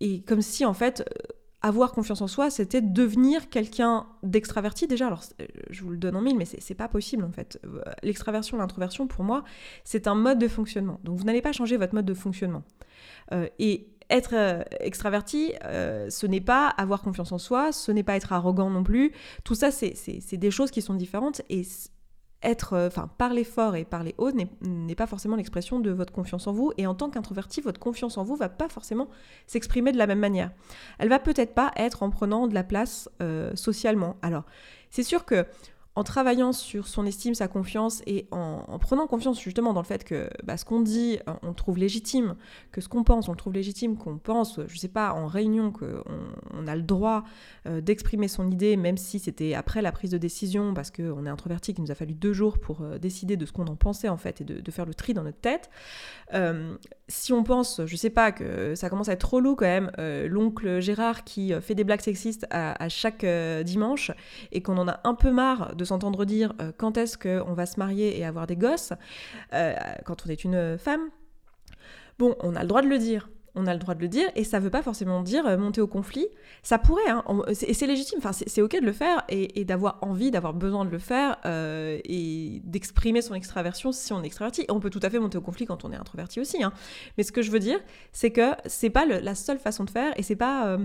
et 0.00 0.22
comme 0.22 0.40
si 0.40 0.64
en 0.64 0.72
fait 0.72 1.04
avoir 1.60 1.92
confiance 1.92 2.20
en 2.20 2.28
soi, 2.28 2.50
c'était 2.50 2.80
devenir 2.80 3.48
quelqu'un 3.48 4.06
d'extraverti 4.22 4.86
déjà. 4.86 5.08
Alors, 5.08 5.24
euh, 5.40 5.46
je 5.70 5.82
vous 5.82 5.90
le 5.90 5.96
donne 5.96 6.14
en 6.14 6.20
mille, 6.20 6.36
mais 6.36 6.44
c'est 6.44 6.74
pas 6.74 6.88
possible 6.88 7.24
en 7.24 7.32
fait. 7.32 7.60
Euh, 7.64 7.82
l'extraversion, 8.02 8.56
l'introversion, 8.56 9.06
pour 9.06 9.24
moi, 9.24 9.44
c'est 9.84 10.06
un 10.06 10.14
mode 10.14 10.38
de 10.38 10.48
fonctionnement. 10.48 11.00
Donc, 11.02 11.18
vous 11.18 11.24
n'allez 11.24 11.42
pas 11.42 11.52
changer 11.52 11.76
votre 11.76 11.94
mode 11.94 12.06
de 12.06 12.14
fonctionnement. 12.14 12.62
Euh, 13.32 13.48
et 13.58 13.88
être 14.10 14.64
extraverti, 14.80 15.52
ce 15.62 16.26
n'est 16.26 16.40
pas 16.40 16.68
avoir 16.68 17.02
confiance 17.02 17.30
en 17.30 17.36
soi, 17.36 17.72
ce 17.72 17.92
n'est 17.92 18.02
pas 18.02 18.16
être 18.16 18.32
arrogant 18.32 18.70
non 18.70 18.82
plus. 18.82 19.12
Tout 19.44 19.54
ça, 19.54 19.70
c'est 19.70 19.92
des 20.32 20.50
choses 20.50 20.70
qui 20.70 20.80
sont 20.80 20.94
différentes 20.94 21.42
et 21.50 21.62
être, 22.42 22.74
euh, 22.74 22.86
enfin, 22.86 23.10
parler 23.18 23.44
fort 23.44 23.74
et 23.76 23.84
parler 23.84 24.14
haut 24.18 24.30
n'est 24.30 24.94
pas 24.94 25.06
forcément 25.06 25.36
l'expression 25.36 25.80
de 25.80 25.90
votre 25.90 26.12
confiance 26.12 26.46
en 26.46 26.52
vous. 26.52 26.72
Et 26.76 26.86
en 26.86 26.94
tant 26.94 27.10
qu'introverti, 27.10 27.60
votre 27.60 27.80
confiance 27.80 28.16
en 28.18 28.24
vous 28.24 28.36
va 28.36 28.48
pas 28.48 28.68
forcément 28.68 29.08
s'exprimer 29.46 29.92
de 29.92 29.98
la 29.98 30.06
même 30.06 30.20
manière. 30.20 30.50
Elle 30.98 31.08
va 31.08 31.18
peut-être 31.18 31.54
pas 31.54 31.72
être 31.76 32.02
en 32.02 32.10
prenant 32.10 32.46
de 32.46 32.54
la 32.54 32.64
place 32.64 33.08
euh, 33.20 33.50
socialement. 33.54 34.16
Alors, 34.22 34.44
c'est 34.90 35.02
sûr 35.02 35.24
que 35.24 35.46
en 35.98 36.04
travaillant 36.04 36.52
sur 36.52 36.86
son 36.86 37.06
estime, 37.06 37.34
sa 37.34 37.48
confiance 37.48 38.02
et 38.06 38.28
en, 38.30 38.78
prenant 38.78 39.08
confiance 39.08 39.42
justement 39.42 39.72
dans 39.72 39.80
le 39.80 39.86
fait 39.86 40.04
que 40.04 40.30
bah, 40.44 40.56
ce 40.56 40.64
qu'on 40.64 40.80
dit, 40.80 41.18
euh, 41.28 41.32
on 41.42 41.48
le 41.48 41.54
trouve 41.54 41.76
légitime, 41.76 42.36
que 42.70 42.80
ce 42.80 42.88
qu'on 42.88 43.02
pense, 43.02 43.28
on 43.28 43.32
le 43.32 43.36
trouve 43.36 43.52
légitime, 43.52 43.96
qu'on 43.96 44.16
pense, 44.16 44.60
je 44.68 44.78
sais 44.78 44.86
pas, 44.86 45.12
en 45.12 45.26
réunion, 45.26 45.72
qu'on 45.72 46.04
on 46.54 46.68
a 46.68 46.76
le 46.76 46.82
droit 46.82 47.24
euh, 47.66 47.80
d'exprimer 47.80 48.28
son 48.28 48.48
idée, 48.48 48.76
même 48.76 48.96
si 48.96 49.18
c'était 49.18 49.54
après 49.54 49.82
la 49.82 49.90
prise 49.90 50.12
de 50.12 50.18
décision, 50.18 50.72
parce 50.72 50.92
qu'on 50.92 51.26
est 51.26 51.28
introverti, 51.28 51.74
qu'il 51.74 51.82
nous 51.82 51.90
a 51.90 51.96
fallu 51.96 52.14
deux 52.14 52.32
jours 52.32 52.60
pour 52.60 52.82
euh, 52.82 52.98
décider 52.98 53.36
de 53.36 53.44
ce 53.44 53.50
qu'on 53.50 53.66
en 53.66 53.74
pensait 53.74 54.08
en 54.08 54.18
fait 54.18 54.40
et 54.40 54.44
de, 54.44 54.70
faire 54.70 54.86
le 54.86 54.94
tri 54.94 55.14
dans 55.14 55.24
notre 55.24 55.40
tête. 55.40 55.68
si 57.08 57.32
on 57.32 57.42
pense, 57.42 57.80
je 57.84 57.96
sais 57.96 58.10
pas, 58.10 58.30
que 58.30 58.76
ça 58.76 58.88
commence 58.88 59.08
à 59.08 59.14
être 59.14 59.20
trop 59.20 59.40
lourd 59.40 59.56
quand 59.56 59.64
même, 59.64 59.90
l'oncle 60.28 60.78
Gérard 60.78 61.24
qui 61.24 61.52
fait 61.60 61.74
des 61.74 61.84
blagues 61.84 62.02
sexistes 62.02 62.46
à, 62.50 62.80
à 62.84 62.88
chaque 62.88 63.24
dimanche 63.64 64.12
et 64.52 64.62
qu'on 64.62 64.76
en 64.76 64.86
a 64.86 65.00
un 65.04 65.14
peu 65.14 65.32
marre 65.32 65.74
de 65.74 65.84
s'entendre 65.88 66.24
dire 66.24 66.54
euh, 66.60 66.72
quand 66.76 66.96
est-ce 66.96 67.18
qu'on 67.18 67.54
va 67.54 67.66
se 67.66 67.78
marier 67.78 68.18
et 68.18 68.24
avoir 68.24 68.46
des 68.46 68.56
gosses, 68.56 68.92
euh, 69.52 69.74
quand 70.04 70.24
on 70.26 70.30
est 70.30 70.44
une 70.44 70.78
femme, 70.78 71.08
bon, 72.18 72.36
on 72.40 72.54
a 72.54 72.62
le 72.62 72.68
droit 72.68 72.82
de 72.82 72.88
le 72.88 72.98
dire. 72.98 73.28
on 73.54 73.66
a 73.66 73.72
le 73.72 73.80
droit 73.80 73.94
de 73.96 74.00
le 74.00 74.08
dire, 74.08 74.28
et 74.36 74.44
ça 74.44 74.60
veut 74.60 74.70
pas 74.70 74.82
forcément 74.82 75.20
dire 75.20 75.44
euh, 75.46 75.56
monter 75.56 75.80
au 75.80 75.88
conflit. 75.88 76.28
Ça 76.62 76.78
pourrait, 76.78 77.08
hein, 77.08 77.24
et 77.48 77.74
c'est 77.74 77.88
légitime, 77.88 78.18
enfin, 78.18 78.30
c'est 78.32 78.62
ok 78.62 78.78
de 78.80 78.86
le 78.86 78.92
faire, 78.92 79.24
et, 79.28 79.64
d'avoir 79.64 79.98
envie, 80.02 80.30
d'avoir 80.30 80.54
besoin 80.54 80.84
de 80.84 80.90
le 80.90 80.98
faire, 80.98 81.38
et 81.44 82.60
d'exprimer 82.64 83.20
son 83.20 83.34
extraversion 83.34 83.90
si 83.90 84.12
on 84.12 84.22
est 84.22 84.26
extraverti. 84.26 84.64
on 84.68 84.78
peut 84.78 84.90
tout 84.90 85.00
à 85.02 85.10
fait 85.10 85.18
monter 85.18 85.38
au 85.38 85.40
conflit 85.40 85.66
quand 85.66 85.84
on 85.84 85.90
est 85.90 85.96
introverti 85.96 86.40
aussi. 86.40 86.62
Hein. 86.62 86.72
Mais 87.16 87.24
ce 87.24 87.32
que 87.32 87.42
je 87.42 87.50
veux 87.50 87.58
dire, 87.58 87.80
c'est 88.12 88.30
que 88.30 88.52
c'est 88.66 88.90
pas 88.90 89.06
la 89.06 89.34
seule 89.34 89.58
façon 89.58 89.84
de 89.84 89.90
faire, 89.90 90.12
et 90.16 90.22
c'est 90.22 90.36
pas 90.36 90.78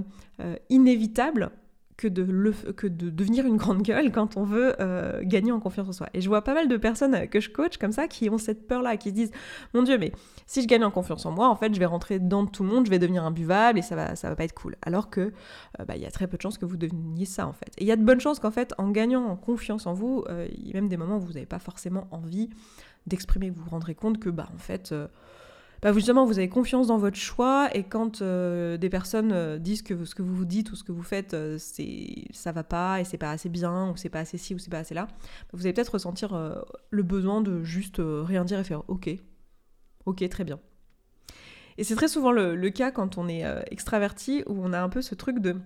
inévitable 0.69 1.51
que 1.97 2.07
de, 2.07 2.23
le, 2.23 2.51
que 2.51 2.87
de 2.87 3.09
devenir 3.09 3.45
une 3.45 3.57
grande 3.57 3.81
gueule 3.81 4.11
quand 4.11 4.37
on 4.37 4.43
veut 4.43 4.75
euh, 4.79 5.21
gagner 5.23 5.51
en 5.51 5.59
confiance 5.59 5.87
en 5.89 5.91
soi. 5.91 6.09
Et 6.13 6.21
je 6.21 6.27
vois 6.27 6.43
pas 6.43 6.53
mal 6.53 6.67
de 6.67 6.77
personnes 6.77 7.27
que 7.27 7.39
je 7.39 7.49
coach 7.49 7.77
comme 7.77 7.91
ça 7.91 8.07
qui 8.07 8.29
ont 8.29 8.37
cette 8.37 8.67
peur-là, 8.67 8.97
qui 8.97 9.09
se 9.09 9.13
disent 9.13 9.31
Mon 9.73 9.83
Dieu, 9.83 9.97
mais 9.97 10.11
si 10.45 10.61
je 10.61 10.67
gagne 10.67 10.83
en 10.83 10.91
confiance 10.91 11.25
en 11.25 11.31
moi, 11.31 11.49
en 11.49 11.55
fait, 11.55 11.73
je 11.73 11.79
vais 11.79 11.85
rentrer 11.85 12.19
dans 12.19 12.45
tout 12.45 12.63
le 12.63 12.69
monde, 12.69 12.85
je 12.85 12.91
vais 12.91 12.99
devenir 12.99 13.23
imbuvable 13.23 13.79
et 13.79 13.81
ça 13.81 13.95
va, 13.95 14.15
ça 14.15 14.29
va 14.29 14.35
pas 14.35 14.43
être 14.43 14.53
cool. 14.53 14.75
Alors 14.81 15.09
que 15.09 15.21
euh, 15.21 15.85
bah, 15.85 15.95
il 15.95 16.01
y 16.01 16.05
a 16.05 16.11
très 16.11 16.27
peu 16.27 16.37
de 16.37 16.41
chances 16.41 16.57
que 16.57 16.65
vous 16.65 16.77
deveniez 16.77 17.25
ça 17.25 17.47
en 17.47 17.53
fait. 17.53 17.71
Et 17.77 17.83
il 17.83 17.87
y 17.87 17.91
a 17.91 17.95
de 17.95 18.03
bonnes 18.03 18.21
chances 18.21 18.39
qu'en 18.39 18.51
fait, 18.51 18.73
en 18.77 18.89
gagnant 18.89 19.25
en 19.25 19.35
confiance 19.35 19.85
en 19.87 19.93
vous, 19.93 20.23
euh, 20.29 20.47
il 20.51 20.67
y 20.67 20.71
a 20.71 20.73
même 20.73 20.89
des 20.89 20.97
moments 20.97 21.17
où 21.17 21.21
vous 21.21 21.33
n'avez 21.33 21.45
pas 21.45 21.59
forcément 21.59 22.07
envie 22.11 22.49
d'exprimer, 23.05 23.49
vous 23.49 23.61
vous 23.63 23.69
rendrez 23.69 23.95
compte 23.95 24.17
que 24.19 24.29
bah 24.29 24.47
en 24.53 24.57
fait 24.57 24.93
bah, 25.83 25.91
justement, 25.91 26.25
vous 26.25 26.37
avez 26.37 26.47
confiance 26.47 26.87
dans 26.87 26.97
votre 26.97 27.17
choix 27.17 27.69
et 27.75 27.83
quand 27.83 28.21
euh, 28.21 28.77
des 28.77 28.89
personnes 28.89 29.33
euh, 29.33 29.57
disent 29.59 29.81
que 29.81 30.05
ce 30.05 30.15
que 30.15 30.21
vous 30.21 30.33
vous 30.33 30.45
dites 30.45 30.71
ou 30.71 30.77
ce 30.77 30.83
que 30.85 30.93
vous 30.93 31.03
faites, 31.03 31.33
euh, 31.33 31.57
c'est 31.59 32.23
ça 32.31 32.53
va 32.53 32.63
pas 32.63 33.01
et 33.01 33.03
c'est 33.03 33.17
pas 33.17 33.31
assez 33.31 33.49
bien 33.49 33.89
ou 33.89 33.97
c'est 33.97 34.07
pas 34.07 34.19
assez 34.21 34.37
ci 34.37 34.55
ou 34.55 34.59
c'est 34.59 34.69
pas 34.69 34.79
assez 34.79 34.93
là, 34.93 35.09
vous 35.51 35.65
allez 35.65 35.73
peut-être 35.73 35.95
ressentir 35.95 36.63
le 36.89 37.03
besoin 37.03 37.41
de 37.41 37.63
juste 37.63 37.97
rien 37.99 38.45
dire 38.45 38.59
et 38.59 38.63
faire 38.63 38.89
OK, 38.89 39.09
OK, 40.05 40.29
très 40.29 40.45
bien. 40.45 40.57
Et 41.77 41.83
c'est 41.83 41.95
très 41.95 42.07
souvent 42.07 42.31
le, 42.31 42.55
le, 42.55 42.69
cas 42.69 42.91
quand 42.91 43.17
on 43.17 43.27
est 43.27 43.43
extraverti 43.69 44.43
où 44.47 44.63
on 44.63 44.71
a 44.71 44.81
un 44.81 44.89
peu 44.89 45.01
ce 45.01 45.15
truc 45.15 45.39
de 45.39 45.57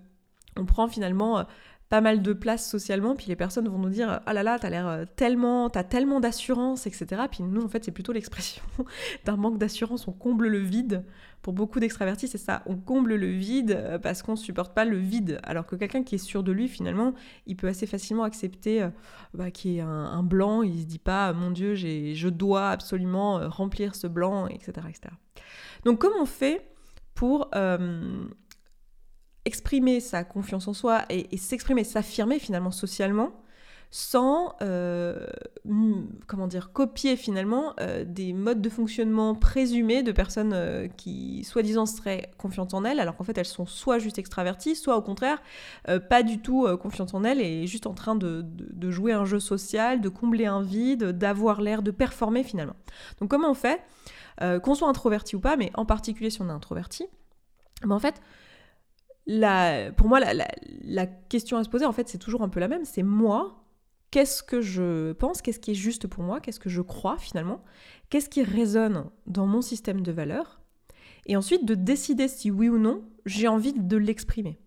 on 0.55 0.65
prend 0.65 0.87
finalement 0.87 1.45
pas 1.89 2.01
mal 2.01 2.21
de 2.21 2.33
place 2.33 2.69
socialement, 2.69 3.15
puis 3.15 3.27
les 3.27 3.37
personnes 3.37 3.67
vont 3.69 3.77
nous 3.77 3.89
dire 3.89 4.19
ah 4.25 4.33
là 4.33 4.43
là, 4.43 4.59
t'as 4.59 4.69
l'air 4.69 4.87
euh, 4.87 5.05
tellement, 5.15 5.69
t'as 5.69 5.83
tellement 5.83 6.19
d'assurance, 6.19 6.85
etc. 6.85 7.23
Puis 7.31 7.43
nous, 7.43 7.63
en 7.63 7.69
fait, 7.69 7.85
c'est 7.85 7.91
plutôt 7.91 8.11
l'expression 8.11 8.61
d'un 9.25 9.37
manque 9.37 9.57
d'assurance. 9.57 10.07
On 10.07 10.11
comble 10.11 10.47
le 10.47 10.59
vide. 10.59 11.05
Pour 11.41 11.53
beaucoup 11.53 11.79
d'extravertis, 11.79 12.27
c'est 12.27 12.37
ça. 12.37 12.61
On 12.65 12.75
comble 12.75 13.15
le 13.15 13.27
vide 13.27 13.71
euh, 13.71 13.99
parce 13.99 14.21
qu'on 14.21 14.35
supporte 14.35 14.73
pas 14.73 14.83
le 14.83 14.97
vide. 14.97 15.39
Alors 15.43 15.65
que 15.65 15.77
quelqu'un 15.77 16.03
qui 16.03 16.15
est 16.15 16.19
sûr 16.19 16.43
de 16.43 16.51
lui, 16.51 16.67
finalement, 16.67 17.13
il 17.45 17.55
peut 17.55 17.67
assez 17.67 17.87
facilement 17.87 18.23
accepter 18.23 18.83
euh, 18.83 18.89
bah, 19.33 19.49
qu'il 19.49 19.71
y 19.71 19.77
ait 19.77 19.81
un, 19.81 20.23
blanc. 20.23 20.63
Il 20.63 20.81
se 20.81 20.85
dit 20.85 20.99
pas 20.99 21.31
mon 21.31 21.51
Dieu, 21.51 21.75
je 21.75 22.27
dois 22.27 22.69
absolument 22.71 23.47
remplir 23.47 23.95
ce 23.95 24.07
blanc, 24.07 24.47
etc., 24.47 24.71
etc. 24.89 25.13
Donc, 25.85 25.99
comment 25.99 26.21
on 26.21 26.25
fait 26.25 26.69
pour 27.13 27.49
exprimer 29.47 30.01
sa 30.01 30.23
confiance 30.23 30.67
en 30.67 30.73
soi 30.73 31.05
et, 31.09 31.37
s'exprimer, 31.37 31.83
s'affirmer 31.85 32.37
finalement 32.37 32.71
socialement 32.71 33.31
sans 33.89 34.53
euh, 34.61 35.25
comment 36.27 36.47
dire 36.47 36.73
copier 36.73 37.15
finalement 37.15 37.73
euh, 37.79 38.03
des 38.05 38.33
modes 38.33 38.61
de 38.61 38.69
fonctionnement 38.69 39.33
présumés 39.33 40.03
de 40.03 40.11
personnes 40.11 40.51
euh, 40.53 40.89
qui 40.89 41.45
soi-disant 41.45 41.85
seraient 41.85 42.29
confiantes 42.37 42.73
en 42.73 42.83
elles 42.83 42.99
alors 42.99 43.15
qu'en 43.15 43.23
fait 43.23 43.37
elles 43.37 43.45
sont 43.45 43.65
soit 43.65 43.97
juste 43.97 44.19
extraverties 44.19 44.75
soit 44.75 44.97
au 44.97 45.01
contraire 45.01 45.41
pas 46.09 46.21
du 46.21 46.39
tout 46.41 46.67
confiantes 46.77 47.13
en 47.13 47.23
elles 47.23 47.39
et 47.39 47.65
juste 47.65 47.87
en 47.87 47.93
train 47.93 48.15
de, 48.15 48.45
jouer 48.91 49.13
un 49.13 49.23
jeu 49.23 49.39
social 49.39 50.01
de 50.01 50.09
combler 50.09 50.45
un 50.45 50.61
vide 50.61 51.11
d'avoir 51.11 51.61
l'air 51.61 51.81
de 51.81 51.91
performer 51.91 52.43
finalement. 52.43 52.75
Donc 53.21 53.29
comment 53.29 53.51
on 53.51 53.53
fait 53.53 53.81
qu'on 54.41 54.75
soit 54.75 54.89
introverti 54.89 55.37
ou 55.37 55.39
pas 55.39 55.55
mais 55.55 55.71
en 55.75 55.85
particulier 55.85 56.29
si 56.29 56.41
on 56.41 56.49
est 56.49 56.51
introverti 56.51 57.05
ben 57.83 57.95
en 57.95 57.99
fait 57.99 58.21
pour 59.27 60.07
moi, 60.07 60.19
la, 60.19 61.05
question 61.29 61.57
à 61.57 61.63
se 61.63 61.69
poser, 61.69 61.85
en 61.85 61.91
fait, 61.91 62.07
c'est 62.07 62.17
toujours 62.17 62.41
un 62.41 62.49
peu 62.49 62.59
la 62.59 62.67
même. 62.67 62.85
C'est 62.85 63.03
moi, 63.03 63.63
qu'est-ce 64.11 64.41
que 64.41 64.61
je 64.61 65.11
pense, 65.13 65.41
qu'est-ce 65.41 65.59
qui 65.59 65.71
est 65.71 65.75
juste 65.75 66.07
pour 66.07 66.23
moi, 66.23 66.39
qu'est-ce 66.39 66.59
que 66.59 66.69
je 66.69 66.81
crois 66.81 67.17
finalement, 67.17 67.63
qu'est-ce 68.09 68.29
qui 68.29 68.43
résonne 68.43 69.05
dans 69.25 69.45
mon 69.45 69.61
système 69.61 70.01
de 70.01 70.11
valeurs, 70.11 70.61
et 71.25 71.35
ensuite 71.35 71.65
de 71.65 71.75
décider 71.75 72.27
si 72.27 72.51
oui 72.51 72.69
ou 72.69 72.77
non 72.77 73.03
j'ai 73.25 73.47
envie 73.49 73.73
de 73.73 73.97
l'exprimer. 73.97 74.57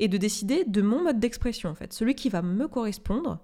Et 0.00 0.08
de 0.08 0.16
décider 0.16 0.64
de 0.64 0.82
mon 0.82 1.04
mode 1.04 1.20
d'expression, 1.20 1.70
en 1.70 1.76
fait, 1.76 1.92
celui 1.92 2.16
qui 2.16 2.28
va 2.28 2.42
me 2.42 2.66
correspondre, 2.66 3.38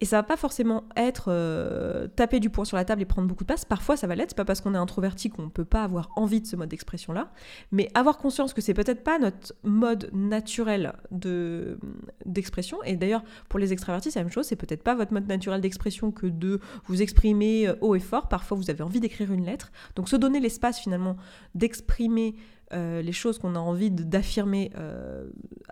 et 0.00 0.06
ça 0.06 0.16
va 0.16 0.22
pas 0.24 0.36
forcément 0.36 0.84
être 0.96 1.26
euh, 1.28 2.08
taper 2.08 2.40
du 2.40 2.50
poing 2.50 2.64
sur 2.64 2.76
la 2.76 2.84
table 2.84 3.00
et 3.02 3.04
prendre 3.04 3.28
beaucoup 3.28 3.44
de 3.44 3.46
place. 3.46 3.64
Parfois, 3.64 3.96
ça 3.96 4.06
va 4.08 4.16
l'être. 4.16 4.30
C'est 4.30 4.36
pas 4.36 4.44
parce 4.44 4.60
qu'on 4.60 4.74
est 4.74 4.78
introverti 4.78 5.30
qu'on 5.30 5.48
peut 5.48 5.64
pas 5.64 5.84
avoir 5.84 6.10
envie 6.16 6.40
de 6.40 6.46
ce 6.46 6.56
mode 6.56 6.68
d'expression-là. 6.68 7.30
Mais 7.70 7.88
avoir 7.94 8.18
conscience 8.18 8.52
que 8.52 8.60
c'est 8.60 8.74
peut-être 8.74 9.04
pas 9.04 9.18
notre 9.18 9.54
mode 9.62 10.10
naturel 10.12 10.94
de 11.12 11.78
d'expression. 12.26 12.82
Et 12.82 12.96
d'ailleurs, 12.96 13.22
pour 13.48 13.60
les 13.60 13.72
extravertis, 13.72 14.10
c'est 14.10 14.18
la 14.18 14.24
même 14.24 14.32
chose. 14.32 14.46
C'est 14.46 14.56
peut-être 14.56 14.82
pas 14.82 14.96
votre 14.96 15.12
mode 15.12 15.28
naturel 15.28 15.60
d'expression 15.60 16.10
que 16.10 16.26
de 16.26 16.60
vous 16.86 17.00
exprimer 17.00 17.68
euh, 17.68 17.76
haut 17.80 17.94
et 17.94 18.00
fort. 18.00 18.28
Parfois, 18.28 18.56
vous 18.56 18.70
avez 18.70 18.82
envie 18.82 19.00
d'écrire 19.00 19.32
une 19.32 19.46
lettre. 19.46 19.70
Donc, 19.94 20.08
se 20.08 20.16
donner 20.16 20.40
l'espace 20.40 20.80
finalement 20.80 21.16
d'exprimer 21.54 22.34
euh, 22.72 23.00
les 23.00 23.12
choses 23.12 23.38
qu'on 23.38 23.54
a 23.54 23.58
envie 23.60 23.92
d'affirmer 23.92 24.72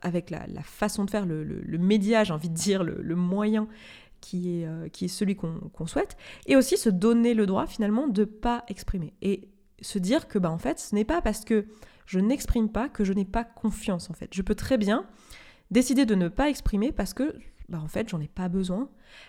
avec 0.01 0.31
la, 0.31 0.47
façon 0.63 1.05
de 1.05 1.11
faire, 1.11 1.27
le, 1.27 1.79
média, 1.79 2.23
j'ai 2.23 2.33
envie 2.33 2.51
de 2.51 2.55
dire, 2.55 2.85
le 2.85 3.17
moyen 3.17 3.67
qui 4.23 4.63
est, 4.63 4.67
euh, 4.67 4.89
qui 4.89 5.05
est 5.05 5.09
celui 5.09 5.37
qu'on 5.37 5.87
souhaite, 5.87 6.17
et 6.47 6.57
aussi 6.57 6.79
se 6.79 6.89
donner 6.89 7.35
le 7.35 7.45
droit 7.45 7.67
finalement 7.67 8.09
de 8.09 8.25
pas 8.25 8.65
exprimer. 8.69 9.13
Et 9.21 9.51
se 9.83 9.99
dire 9.99 10.29
que 10.29 10.39
bah, 10.39 10.51
en 10.51 10.59
fait, 10.59 10.79
ce 10.79 10.95
n'est 10.95 11.05
pas 11.05 11.21
parce 11.21 11.45
que 11.45 11.67
je 12.07 12.19
n'exprime 12.21 12.71
pas 12.71 12.89
que 12.89 13.05
je 13.05 13.13
n'ai 13.13 13.25
pas 13.25 13.45
confiance 13.45 14.09
en 14.09 14.15
fait. 14.15 14.31
Je 14.33 14.43
peux 14.43 14.55
très 14.55 14.79
bien 14.79 15.07
décider 15.71 16.07
de 16.07 16.15
ne 16.15 16.29
pas 16.29 16.49
exprimer 16.49 16.93
parce 16.93 17.13
que 17.13 17.35
bah, 17.69 17.81
en 17.83 17.89
fait, 17.89 18.09
j'en 18.09 18.21
ai 18.21 18.29
pas 18.29 18.49
besoin 18.49 18.89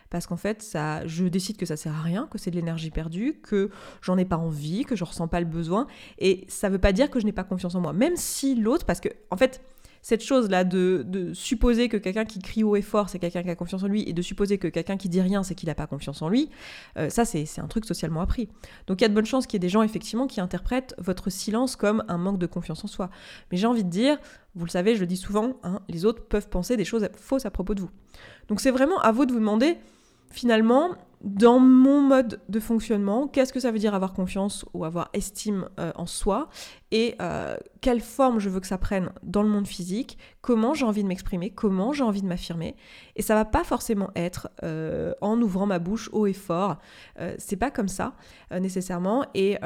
parce 0.09 0.27
qu'en 0.27 0.37
fait, 0.37 0.61
ça 0.61 1.05
je 1.07 1.25
décide 1.25 1.57
que 1.57 1.65
ça 1.65 1.75
sert 1.75 1.93
à 1.93 2.01
rien, 2.01 2.27
que 2.27 2.37
c'est 2.37 2.51
de 2.51 2.55
l'énergie 2.55 2.91
perdue, 2.91 3.39
que 3.41 3.69
j'en 4.01 4.17
ai 4.17 4.25
pas 4.25 4.37
envie, 4.37 4.85
que 4.85 4.95
je 4.95 5.03
ressens 5.03 5.27
pas 5.27 5.39
le 5.39 5.45
besoin 5.45 5.87
et 6.19 6.45
ça 6.47 6.69
veut 6.69 6.79
pas 6.79 6.91
dire 6.91 7.09
que 7.09 7.19
je 7.19 7.25
n'ai 7.25 7.31
pas 7.31 7.43
confiance 7.43 7.75
en 7.75 7.81
moi, 7.81 7.93
même 7.93 8.15
si 8.15 8.55
l'autre 8.55 8.85
parce 8.85 8.99
que 8.99 9.09
en 9.31 9.37
fait, 9.37 9.61
cette 10.03 10.21
chose-là 10.21 10.65
de, 10.65 11.31
supposer 11.33 11.89
que 11.89 11.97
quelqu'un 11.97 12.25
qui 12.25 12.39
crie 12.39 12.63
haut 12.63 12.75
et 12.75 12.81
fort, 12.81 13.09
c'est 13.09 13.19
quelqu'un 13.19 13.41
qui 13.41 13.49
a 13.49 13.55
confiance 13.55 13.83
en 13.83 13.87
lui, 13.87 14.07
et 14.07 14.13
de 14.13 14.21
supposer 14.21 14.57
que 14.57 14.67
quelqu'un 14.67 14.97
qui 14.97 15.09
dit 15.09 15.21
rien, 15.21 15.41
c'est 15.41 15.55
qu'il 15.55 15.67
n'a 15.67 15.75
pas 15.75 15.87
confiance 15.87 16.21
en 16.21 16.29
lui, 16.29 16.49
euh, 16.97 17.09
ça, 17.09 17.25
c'est 17.25 17.47
un 17.59 17.67
truc 17.67 17.85
socialement 17.85 18.21
appris. 18.21 18.49
Donc 18.85 18.99
il 18.99 19.03
y 19.03 19.05
a 19.05 19.07
de 19.07 19.13
bonnes 19.13 19.25
chances 19.25 19.47
qu'il 19.47 19.55
y 19.55 19.57
ait 19.57 19.67
des 19.67 19.69
gens, 19.69 19.81
effectivement, 19.81 20.27
qui 20.27 20.41
interprètent 20.41 20.93
votre 20.97 21.29
silence 21.29 21.77
comme 21.77 22.03
un 22.09 22.17
manque 22.17 22.37
de 22.37 22.45
confiance 22.45 22.83
en 22.83 22.87
soi. 22.87 23.09
Mais 23.49 23.57
j'ai 23.57 23.65
envie 23.65 23.85
de 23.85 23.89
dire, 23.89 24.17
vous 24.55 24.65
le 24.65 24.69
savez, 24.69 24.95
je 24.95 24.99
le 24.99 25.07
dis 25.07 25.17
souvent, 25.17 25.57
hein, 25.63 25.79
les 25.87 26.03
autres 26.03 26.23
peuvent 26.27 26.49
penser 26.49 26.75
des 26.75 26.85
choses 26.85 27.07
fausses 27.15 27.45
à 27.45 27.51
propos 27.51 27.73
de 27.73 27.81
vous. 27.81 27.89
Donc 28.49 28.59
c'est 28.59 28.71
vraiment 28.71 28.99
à 28.99 29.13
vous 29.13 29.25
de 29.25 29.31
vous 29.31 29.39
demander, 29.39 29.77
finalement, 30.31 30.89
dans 31.23 31.57
mon 31.57 32.01
mode 32.01 32.41
de 32.49 32.59
fonctionnement, 32.59 33.27
qu'est-ce 33.27 33.53
que 33.53 33.61
ça 33.61 33.71
veut 33.71 33.79
dire 33.79 33.95
avoir 33.95 34.11
confiance 34.11 34.65
ou 34.73 34.83
avoir 34.83 35.09
estime 35.13 35.69
euh, 35.79 35.93
en 35.95 36.05
soi 36.05 36.49
et 36.91 37.15
euh, 37.21 37.55
quelle 37.79 38.01
forme 38.01 38.39
je 38.39 38.49
veux 38.49 38.59
que 38.59 38.67
ça 38.67 38.77
prenne 38.77 39.09
dans 39.23 39.41
le 39.41 39.47
monde 39.47 39.65
physique, 39.65 40.17
comment 40.41 40.73
j'ai 40.73 40.85
envie 40.85 41.01
de 41.01 41.07
m'exprimer, 41.07 41.49
comment 41.49 41.93
j'ai 41.93 42.03
envie 42.03 42.21
de 42.21 42.27
m'affirmer. 42.27 42.75
Et 43.15 43.21
ça 43.21 43.35
va 43.35 43.45
pas 43.45 43.63
forcément 43.63 44.11
être 44.15 44.49
euh, 44.63 45.13
en 45.21 45.41
ouvrant 45.41 45.65
ma 45.65 45.79
bouche 45.79 46.09
haut 46.11 46.27
et 46.27 46.33
fort. 46.33 46.77
c'est 47.37 47.55
pas 47.55 47.71
comme 47.71 47.87
ça 47.87 48.15
nécessairement. 48.51 49.25
Et, 49.33 49.57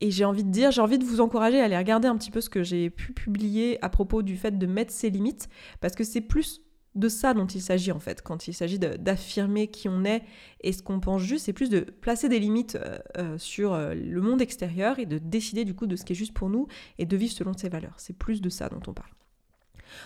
et 0.00 0.10
j'ai 0.10 0.24
envie 0.24 0.44
de 0.44 0.50
dire, 0.50 0.70
j'ai 0.70 0.80
envie 0.80 0.98
de 0.98 1.04
vous 1.04 1.20
encourager 1.20 1.60
à 1.60 1.64
aller 1.64 1.76
regarder 1.76 2.06
un 2.06 2.16
petit 2.16 2.30
peu 2.30 2.40
ce 2.40 2.50
que 2.50 2.62
j'ai 2.62 2.90
pu 2.90 3.12
publier 3.12 3.82
à 3.82 3.88
propos 3.88 4.22
du 4.22 4.36
fait 4.36 4.56
de 4.56 4.66
mettre 4.66 4.92
ses 4.92 5.10
limites 5.10 5.48
parce 5.80 5.94
que 5.94 6.04
c'est 6.04 6.20
plus 6.20 6.62
de 6.98 7.08
ça 7.08 7.34
dont 7.34 7.46
il 7.46 7.62
s'agit 7.62 7.92
en 7.92 8.00
fait, 8.00 8.22
quand 8.22 8.48
il 8.48 8.54
s'agit 8.54 8.78
d'affirmer 8.78 9.68
qui 9.68 9.88
on 9.88 10.04
est 10.04 10.22
et 10.60 10.72
ce 10.72 10.82
qu'on 10.82 11.00
pense 11.00 11.22
juste, 11.22 11.46
c'est 11.46 11.52
plus 11.52 11.70
de 11.70 11.80
placer 11.80 12.28
des 12.28 12.38
limites 12.38 12.76
euh, 12.76 12.98
euh, 13.16 13.38
sur 13.38 13.72
euh, 13.72 13.94
le 13.94 14.20
monde 14.20 14.42
extérieur 14.42 14.98
et 14.98 15.06
de 15.06 15.18
décider 15.18 15.64
du 15.64 15.74
coup 15.74 15.86
de 15.86 15.96
ce 15.96 16.04
qui 16.04 16.12
est 16.12 16.16
juste 16.16 16.34
pour 16.34 16.50
nous 16.50 16.66
et 16.98 17.06
de 17.06 17.16
vivre 17.16 17.32
selon 17.32 17.56
ses 17.56 17.68
valeurs. 17.68 17.94
C'est 17.96 18.16
plus 18.16 18.40
de 18.40 18.48
ça 18.48 18.68
dont 18.68 18.82
on 18.86 18.92
parle. 18.92 19.10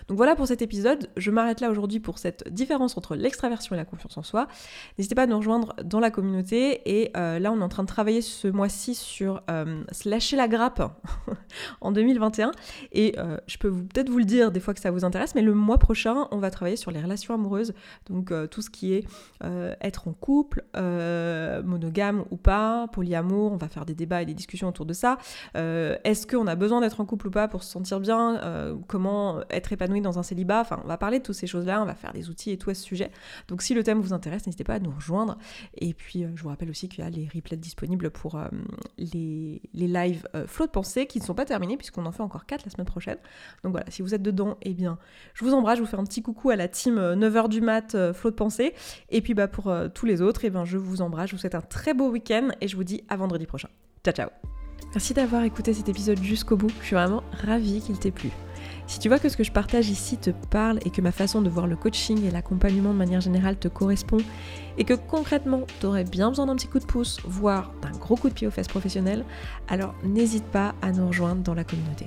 Donc 0.08 0.16
voilà 0.16 0.36
pour 0.36 0.46
cet 0.46 0.62
épisode, 0.62 1.08
je 1.16 1.30
m'arrête 1.30 1.60
là 1.60 1.70
aujourd'hui 1.70 2.00
pour 2.00 2.18
cette 2.18 2.52
différence 2.52 2.96
entre 2.96 3.16
l'extraversion 3.16 3.74
et 3.74 3.78
la 3.78 3.84
confiance 3.84 4.16
en 4.16 4.22
soi. 4.22 4.48
N'hésitez 4.98 5.14
pas 5.14 5.22
à 5.22 5.26
nous 5.26 5.36
rejoindre 5.36 5.74
dans 5.84 6.00
la 6.00 6.10
communauté. 6.10 6.82
Et 6.86 7.10
euh, 7.16 7.38
là 7.38 7.52
on 7.52 7.60
est 7.60 7.62
en 7.62 7.68
train 7.68 7.82
de 7.82 7.88
travailler 7.88 8.22
ce 8.22 8.48
mois-ci 8.48 8.94
sur 8.94 9.42
euh, 9.50 9.82
se 9.90 10.08
lâcher 10.08 10.36
la 10.36 10.48
grappe 10.48 10.82
en 11.80 11.92
2021 11.92 12.52
et 12.92 13.14
euh, 13.18 13.36
je 13.46 13.58
peux 13.58 13.70
peut-être 13.70 14.08
vous 14.08 14.18
le 14.18 14.24
dire 14.24 14.50
des 14.50 14.60
fois 14.60 14.74
que 14.74 14.80
ça 14.80 14.90
vous 14.90 15.04
intéresse 15.04 15.34
mais 15.34 15.42
le 15.42 15.54
mois 15.54 15.78
prochain 15.78 16.28
on 16.30 16.38
va 16.38 16.50
travailler 16.50 16.76
sur 16.76 16.90
les 16.90 17.00
relations 17.00 17.34
amoureuses. 17.34 17.74
Donc 18.08 18.32
tout 18.50 18.62
ce 18.62 18.70
qui 18.70 18.94
est 18.94 19.06
être 19.80 20.08
en 20.08 20.12
couple, 20.12 20.64
monogame 20.74 22.24
ou 22.30 22.36
pas, 22.36 22.88
polyamour, 22.88 23.52
on 23.52 23.56
va 23.56 23.68
faire 23.68 23.84
des 23.84 23.94
débats 23.94 24.22
et 24.22 24.26
des 24.26 24.34
discussions 24.34 24.68
autour 24.68 24.86
de 24.86 24.92
ça. 24.92 25.18
Est-ce 25.54 26.26
qu'on 26.26 26.46
a 26.46 26.54
besoin 26.54 26.80
d'être 26.80 27.00
en 27.00 27.04
couple 27.04 27.28
ou 27.28 27.30
pas 27.30 27.48
pour 27.48 27.62
se 27.62 27.70
sentir 27.70 28.00
bien? 28.00 28.76
Comment 28.86 29.40
être 29.50 29.71
être 29.72 29.82
épanoui 29.82 30.00
dans 30.00 30.18
un 30.18 30.22
célibat. 30.22 30.60
Enfin, 30.60 30.80
on 30.84 30.88
va 30.88 30.96
parler 30.96 31.18
de 31.18 31.24
toutes 31.24 31.34
ces 31.34 31.46
choses-là, 31.46 31.82
on 31.82 31.84
va 31.84 31.94
faire 31.94 32.12
des 32.12 32.28
outils 32.28 32.50
et 32.50 32.58
tout 32.58 32.70
à 32.70 32.74
ce 32.74 32.82
sujet. 32.82 33.10
Donc 33.48 33.62
si 33.62 33.74
le 33.74 33.82
thème 33.82 34.00
vous 34.00 34.12
intéresse, 34.12 34.46
n'hésitez 34.46 34.64
pas 34.64 34.74
à 34.74 34.78
nous 34.78 34.90
rejoindre. 34.90 35.38
Et 35.78 35.94
puis, 35.94 36.24
euh, 36.24 36.28
je 36.34 36.42
vous 36.42 36.48
rappelle 36.48 36.70
aussi 36.70 36.88
qu'il 36.88 37.04
y 37.04 37.06
a 37.06 37.10
les 37.10 37.28
replays 37.34 37.56
disponibles 37.56 38.10
pour 38.10 38.36
euh, 38.36 38.46
les, 38.98 39.62
les 39.74 39.88
lives 39.88 40.28
euh, 40.34 40.44
de 40.44 40.66
pensée 40.66 41.06
qui 41.06 41.18
ne 41.18 41.24
sont 41.24 41.34
pas 41.34 41.44
terminés 41.44 41.76
puisqu'on 41.76 42.06
en 42.06 42.12
fait 42.12 42.22
encore 42.22 42.46
4 42.46 42.64
la 42.64 42.70
semaine 42.70 42.86
prochaine. 42.86 43.18
Donc 43.64 43.72
voilà, 43.72 43.86
si 43.90 44.02
vous 44.02 44.14
êtes 44.14 44.22
dedans, 44.22 44.56
eh 44.62 44.74
bien, 44.74 44.98
je 45.34 45.44
vous 45.44 45.54
embrasse, 45.54 45.78
je 45.78 45.82
vous 45.82 45.88
fais 45.88 45.96
un 45.96 46.04
petit 46.04 46.22
coucou 46.22 46.50
à 46.50 46.56
la 46.56 46.68
team 46.68 46.98
9h 46.98 47.48
du 47.48 47.60
mat 47.60 48.12
flow 48.12 48.30
de 48.30 48.36
pensée. 48.36 48.74
Et 49.10 49.20
puis 49.20 49.34
bah, 49.34 49.48
pour 49.48 49.74
tous 49.94 50.06
les 50.06 50.22
autres, 50.22 50.44
eh 50.44 50.50
bien, 50.50 50.64
je 50.64 50.78
vous 50.78 51.02
embrasse, 51.02 51.30
je 51.30 51.36
vous 51.36 51.40
souhaite 51.40 51.54
un 51.54 51.60
très 51.60 51.94
beau 51.94 52.10
week-end 52.10 52.50
et 52.60 52.68
je 52.68 52.76
vous 52.76 52.84
dis 52.84 53.02
à 53.08 53.16
vendredi 53.16 53.46
prochain. 53.46 53.68
Ciao 54.04 54.14
ciao 54.14 54.28
Merci 54.94 55.14
d'avoir 55.14 55.42
écouté 55.44 55.72
cet 55.72 55.88
épisode 55.88 56.22
jusqu'au 56.22 56.56
bout, 56.56 56.70
je 56.80 56.86
suis 56.86 56.96
vraiment 56.96 57.22
ravie 57.44 57.80
qu'il 57.80 57.98
t'ait 57.98 58.10
plu. 58.10 58.30
Si 58.92 58.98
tu 58.98 59.08
vois 59.08 59.18
que 59.18 59.30
ce 59.30 59.38
que 59.38 59.42
je 59.42 59.50
partage 59.50 59.88
ici 59.88 60.18
te 60.18 60.28
parle 60.50 60.78
et 60.84 60.90
que 60.90 61.00
ma 61.00 61.12
façon 61.12 61.40
de 61.40 61.48
voir 61.48 61.66
le 61.66 61.76
coaching 61.76 62.26
et 62.26 62.30
l'accompagnement 62.30 62.92
de 62.92 62.98
manière 62.98 63.22
générale 63.22 63.56
te 63.56 63.66
correspond 63.66 64.18
et 64.76 64.84
que 64.84 64.92
concrètement 64.92 65.62
tu 65.80 65.86
aurais 65.86 66.04
bien 66.04 66.28
besoin 66.28 66.44
d'un 66.44 66.56
petit 66.56 66.66
coup 66.66 66.78
de 66.78 66.84
pouce, 66.84 67.18
voire 67.24 67.72
d'un 67.80 67.92
gros 67.92 68.16
coup 68.16 68.28
de 68.28 68.34
pied 68.34 68.46
aux 68.46 68.50
fesses 68.50 68.68
professionnelles, 68.68 69.24
alors 69.66 69.94
n'hésite 70.04 70.44
pas 70.44 70.74
à 70.82 70.92
nous 70.92 71.08
rejoindre 71.08 71.40
dans 71.40 71.54
la 71.54 71.64
communauté. 71.64 72.04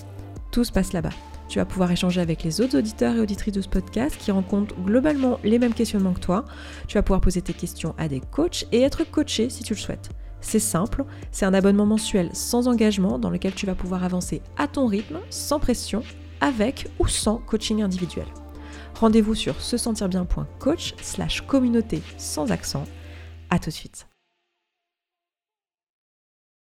Tout 0.52 0.64
se 0.64 0.72
passe 0.72 0.94
là-bas. 0.94 1.10
Tu 1.48 1.58
vas 1.58 1.66
pouvoir 1.66 1.90
échanger 1.90 2.22
avec 2.22 2.44
les 2.44 2.62
autres 2.62 2.78
auditeurs 2.78 3.16
et 3.16 3.20
auditrices 3.20 3.56
de 3.56 3.62
ce 3.62 3.68
podcast 3.68 4.16
qui 4.20 4.30
rencontrent 4.30 4.76
globalement 4.76 5.40
les 5.44 5.58
mêmes 5.58 5.74
questionnements 5.74 6.14
que 6.14 6.20
toi. 6.20 6.46
Tu 6.88 7.00
vas 7.00 7.02
pouvoir 7.02 7.20
poser 7.20 7.42
tes 7.42 7.54
questions 7.54 7.96
à 7.98 8.08
des 8.08 8.20
coachs 8.20 8.68
et 8.72 8.82
être 8.82 9.10
coaché 9.10 9.50
si 9.50 9.64
tu 9.64 9.74
le 9.74 9.80
souhaites. 9.80 10.12
C'est 10.40 10.60
simple, 10.60 11.04
c'est 11.32 11.48
un 11.48 11.56
abonnement 11.56 11.88
mensuel 11.88 12.30
sans 12.34 12.68
engagement 12.68 13.18
dans 13.18 13.32
lequel 13.32 13.56
tu 13.56 13.66
vas 13.66 13.74
pouvoir 13.74 14.04
avancer 14.04 14.44
à 14.56 14.68
ton 14.68 14.86
rythme, 14.86 15.18
sans 15.32 15.60
pression, 15.60 16.04
avec 16.42 16.88
ou 17.00 17.08
sans 17.08 17.38
coaching 17.38 17.82
individuel. 17.82 18.28
Rendez-vous 19.00 19.36
sur 19.36 19.60
se 19.62 19.78
sentir 19.78 20.10
bien.coach 20.10 20.96
slash 21.02 21.42
communauté 21.42 22.02
sans 22.18 22.52
accent. 22.52 22.86
À 23.50 23.60
tout 23.60 23.70
de 23.70 23.76
suite. 23.76 24.08